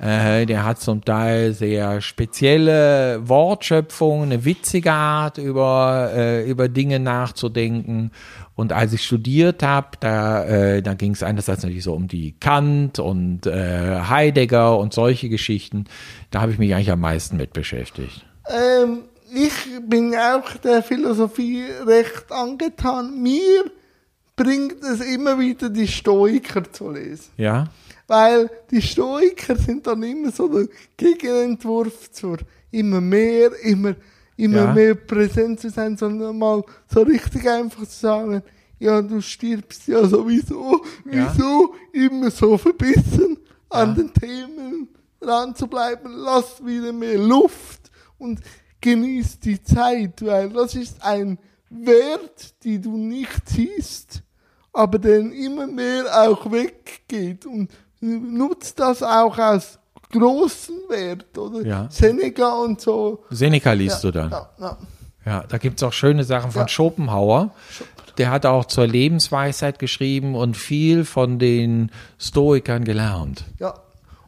[0.00, 6.98] Äh, der hat zum Teil sehr spezielle Wortschöpfungen, eine witzige Art, über, äh, über Dinge
[6.98, 8.10] nachzudenken.
[8.54, 12.32] Und als ich studiert habe, da, äh, da ging es einerseits natürlich so um die
[12.40, 15.84] Kant und äh, Heidegger und solche Geschichten.
[16.30, 18.24] Da habe ich mich eigentlich am meisten mit beschäftigt.
[18.48, 19.00] Ähm,
[19.34, 19.52] ich
[19.86, 23.22] bin auch der Philosophie recht angetan.
[23.22, 23.64] Mir
[24.34, 27.30] bringt es immer wieder die Stoiker zu lesen.
[27.36, 27.68] Ja?
[28.10, 32.38] Weil die Stoiker sind dann immer so der Gegenentwurf zur
[32.72, 33.94] immer mehr, immer,
[34.36, 34.74] immer Ja.
[34.74, 38.42] mehr präsent zu sein, sondern mal so richtig einfach zu sagen,
[38.80, 41.32] ja, du stirbst ja sowieso, Ja.
[41.34, 43.38] wieso immer so verbissen
[43.68, 43.94] an Ja.
[43.94, 44.88] den Themen
[45.20, 48.40] dran zu bleiben, lass wieder mehr Luft und
[48.80, 51.38] genieß die Zeit, weil das ist ein
[51.68, 54.24] Wert, die du nicht siehst,
[54.72, 57.70] aber den immer mehr auch weggeht und
[58.00, 59.78] nutzt das auch als
[60.12, 61.64] großen Wert, oder?
[61.66, 61.86] Ja.
[61.90, 63.24] Seneca und so.
[63.30, 64.30] Seneca liest du dann.
[64.30, 64.76] Ja, ja.
[65.26, 66.68] Ja, da gibt's auch schöne Sachen von Ja.
[66.68, 67.50] Schopenhauer.
[68.18, 73.44] Der hat auch zur Lebensweisheit geschrieben und viel von den Stoikern gelernt.
[73.58, 73.74] ja.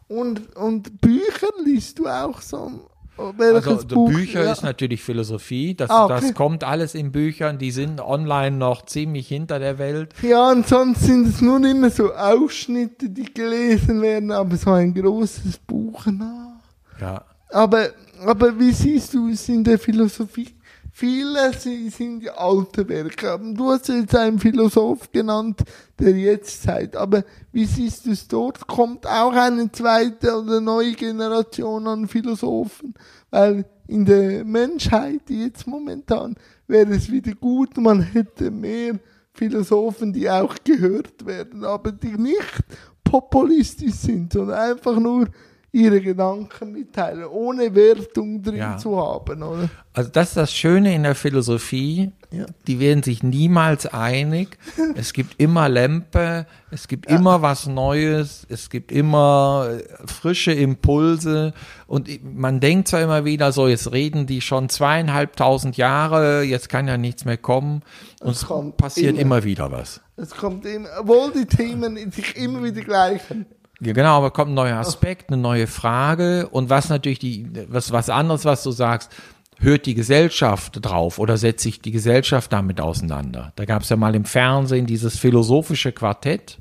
[0.09, 2.71] Und, und Bücher liest du auch so?
[3.17, 4.09] Welches Also Buch?
[4.11, 4.53] Bücher ja.
[4.53, 5.75] ist natürlich Philosophie.
[5.75, 6.21] Das, Ah, okay.
[6.21, 7.59] das kommt alles in Büchern.
[7.59, 10.15] Die sind online noch ziemlich hinter der Welt.
[10.23, 14.95] Ja, und sonst sind es nur immer so Ausschnitte, die gelesen werden, aber so ein
[14.95, 16.61] großes Buch nach.
[17.01, 17.25] Ja.
[17.51, 17.91] Aber,
[18.25, 20.49] aber wie siehst du es in der Philosophie?
[20.93, 23.41] Viele sind ja alte Werke.
[23.55, 25.63] Du hast jetzt einen Philosoph genannt
[25.99, 28.67] der Jetztzeit, aber wie siehst du es dort?
[28.67, 32.95] Kommt auch eine zweite oder neue Generation an Philosophen?
[33.31, 36.37] Weil in der Menschheit jetzt momentan
[36.67, 38.99] wäre es wieder gut, man hätte mehr
[39.33, 42.63] Philosophen, die auch gehört werden, aber die nicht
[43.03, 45.29] populistisch sind, sondern einfach nur
[45.75, 48.77] ihre Gedanken mitteilen, ohne Wertung drin Ja.
[48.77, 49.71] zu haben, oder?
[49.95, 52.13] Also das ist das Schöne in der Philosophie.
[52.31, 52.47] Ja.
[52.67, 54.59] Die werden sich niemals einig.
[54.97, 61.53] Es gibt immer Lempe, es gibt immer was Neues, es gibt immer äh, frische Impulse
[61.87, 66.89] und man denkt zwar immer wieder so, jetzt reden die schon zweieinhalbtausend Jahre, jetzt kann
[66.89, 67.83] ja nichts mehr kommen
[68.21, 69.21] und es kommt passiert immer.
[69.21, 70.01] immer wieder was.
[70.17, 73.47] Es kommt immer, obwohl die Themen sich immer wieder gleichen.
[73.85, 78.09] Genau, aber kommt ein neuer Aspekt, eine neue Frage und was natürlich die, was, was
[78.11, 79.11] anderes, was du sagst,
[79.59, 83.53] hört die Gesellschaft drauf oder setzt sich die Gesellschaft damit auseinander?
[83.57, 86.59] Da gab es ja mal im Fernsehen dieses philosophische Quartett.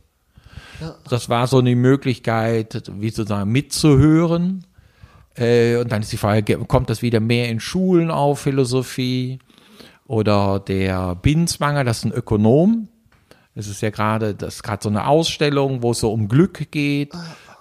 [1.10, 4.66] Das war so eine Möglichkeit, wie sozusagen mitzuhören.
[5.36, 9.38] Äh, und dann ist die Frage, ge- kommt das wieder mehr in Schulen auf, Philosophie?
[10.08, 12.88] Oder der Binswanger, das ist ein Ökonom,
[13.56, 16.72] es ist ja gerade, das ist gerade so eine Ausstellung, wo es so um Glück
[16.72, 17.14] geht.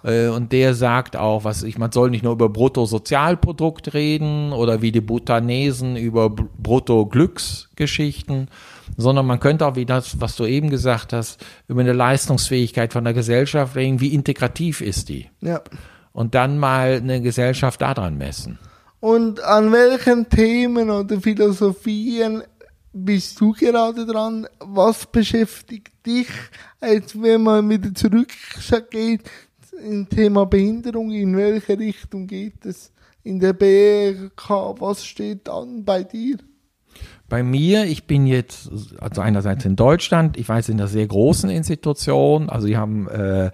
[0.05, 4.83] Äh, Und der sagt auch, was ich, man soll nicht nur über Bruttosozialprodukt reden oder
[4.83, 8.49] wie die Bhutanesen über Brutto-Glücksgeschichten,
[8.97, 13.05] sondern man könnte auch, wie das, was du eben gesagt hast, über eine Leistungsfähigkeit von
[13.05, 15.29] der Gesellschaft reden, wie integrativ ist die?
[15.41, 15.61] Ja.
[16.13, 18.59] Und dann mal eine Gesellschaft daran messen.
[19.01, 22.43] Und an welchen Themen oder Philosophien
[22.93, 24.47] bist du gerade dran?
[24.59, 26.29] Was beschäftigt dich,
[26.81, 29.23] als wenn man wieder zurückgeht
[29.85, 31.11] im Thema Behinderung?
[31.13, 32.93] In welche Richtung geht es?
[33.23, 36.39] In der BRK, was steht an bei dir?
[37.29, 41.49] Bei mir, ich bin jetzt, also einerseits in Deutschland, ich weiß in einer sehr großen
[41.49, 43.53] Institution, also die haben äh,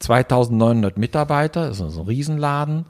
[0.00, 2.86] 2900 Mitarbeiter, das ist so ein Riesenladen.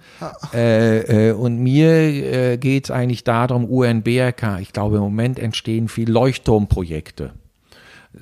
[0.53, 5.89] Äh, äh, und mir äh, geht es eigentlich darum, UNBRK, ich glaube im Moment entstehen
[5.89, 7.33] viel Leuchtturmprojekte.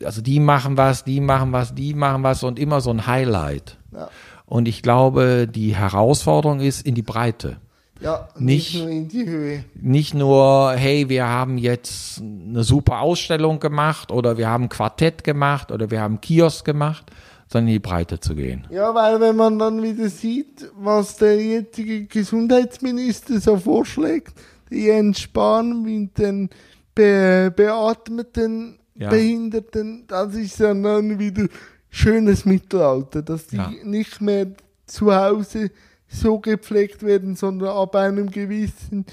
[0.05, 3.77] Also die machen was, die machen was, die machen was und immer so ein Highlight.
[3.93, 4.09] Ja.
[4.45, 7.57] Und ich glaube, die Herausforderung ist in die Breite.
[8.01, 9.65] Ja, Nicht- nicht nur in die Höhe.
[9.75, 15.73] nicht nur, hey, wir haben jetzt eine super Ausstellung gemacht oder wir haben Quartett gemacht
[15.73, 17.07] oder wir haben Kiosk gemacht,
[17.49, 18.67] sondern in die Breite zu gehen.
[18.71, 24.35] Ja, weil wenn man dann wieder sieht, was der jetzige Gesundheitsminister so vorschlägt,
[24.71, 26.51] die Jens Spahn mit den
[26.95, 29.11] be beatmeten Ja.
[29.11, 31.47] Behinderten, das ist ja dann wieder
[31.91, 33.71] schönes Mittelalter, dass die Ja.
[33.85, 34.47] nicht mehr
[34.87, 35.71] zu Hause
[36.09, 39.05] so gepflegt werden, sondern ab einem gewissen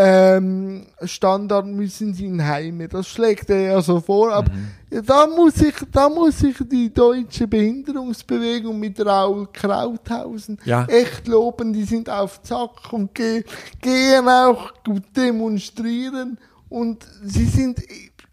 [0.00, 2.86] ähm, Standard müssen sie in Heime.
[2.86, 4.32] Das schlägt er ja so vor.
[4.32, 4.68] Aber Mhm.
[4.90, 10.84] ja, da muss ich, da muss ich die deutsche Behinderungsbewegung mit Raul Krauthausen Ja.
[10.84, 11.72] echt loben.
[11.72, 13.42] Die sind auf Zack und ge
[13.80, 16.38] gehen auch gut demonstrieren.
[16.68, 17.80] Und sie sind,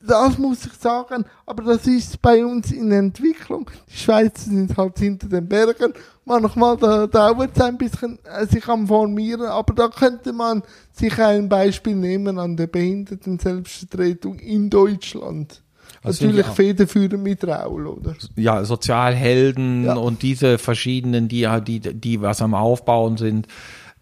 [0.08, 3.70] das muss ich sagen, aber das ist bei uns in Entwicklung.
[3.92, 5.94] Die Schweizer sind halt hinter den Bergen.
[6.26, 11.18] Manchmal da dauert es ein bisschen, äh, sich am Formieren, aber da könnte man sich
[11.20, 15.62] ein Beispiel nehmen an der Behinderten-Selbstvertretung in Deutschland.
[16.08, 18.16] Ich Natürlich federführend mit Raul, oder?
[18.36, 19.96] Ja, Sozialhelden Ja.
[19.96, 23.48] und diese verschiedenen, die die, die was am Aufbauen sind.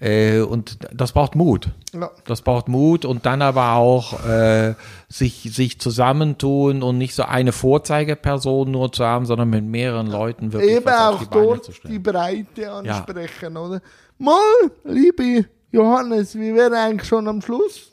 [0.04, 1.70] Äh, und das braucht Mut.
[1.94, 2.12] Ja.
[2.26, 4.76] Das braucht Mut und dann aber auch äh,
[5.08, 10.52] sich, sich zusammentun und nicht so eine Vorzeigeperson nur zu haben, sondern mit mehreren Leuten
[10.52, 12.00] wirklich Eben auch die Beine dort die.
[12.00, 13.82] Breite ansprechen, oder?
[14.18, 14.36] Mal,
[14.84, 17.90] liebe Johannes, wir wären eigentlich schon am Schluss.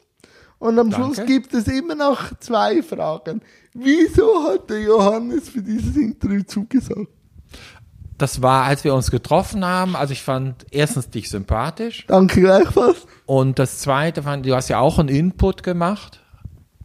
[0.58, 1.14] Und am Danke.
[1.14, 3.40] Schluss gibt es immer noch zwei Fragen.
[3.72, 7.06] Wieso hat der Johannes für dieses Interview zugesagt?
[8.20, 13.06] Das war, als wir uns getroffen haben, also ich fand erstens dich sympathisch Danke gleichfalls.
[13.24, 16.20] und das zweite fand, du hast ja auch einen Input gemacht,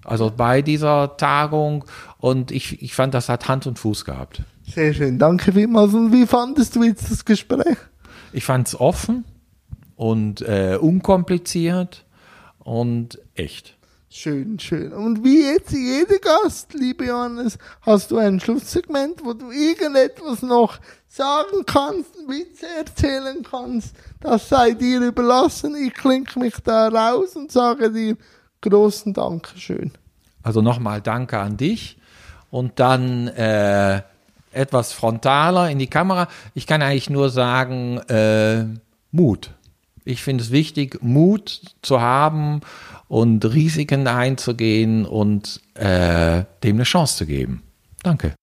[0.06, 1.84] also bei dieser Tagung
[2.20, 4.44] und ich, ich fand, das hat Hand und Fuß gehabt.
[4.74, 5.94] Sehr schön, danke vielmals.
[5.94, 7.78] Und wie fandest du jetzt das Gespräch?
[8.32, 9.26] Ich fand es offen
[9.96, 12.06] und äh, unkompliziert
[12.60, 13.76] und echt.
[14.10, 14.94] Schön, schön.
[14.94, 20.80] Und wie jetzt jeder Gast, liebe Johannes, hast du ein Schlusssegment, wo du irgendetwas noch
[21.16, 23.96] sagen kannst, Witze erzählen kannst.
[24.20, 25.74] Das sei dir überlassen.
[25.76, 28.18] Ich klinke mich da raus und sage dir
[28.62, 29.92] großen Dankeschön.
[30.44, 31.98] Also nochmal Danke an dich
[32.52, 34.02] und dann äh,
[34.52, 36.28] etwas frontaler in die Kamera.
[36.54, 38.66] Ich kann eigentlich nur sagen, äh,
[39.12, 39.52] Mut.
[40.04, 42.60] Ich finde es wichtig, Mut zu haben
[43.08, 47.64] und Risiken einzugehen und äh, dem eine Chance zu geben.
[48.04, 48.36] Danke.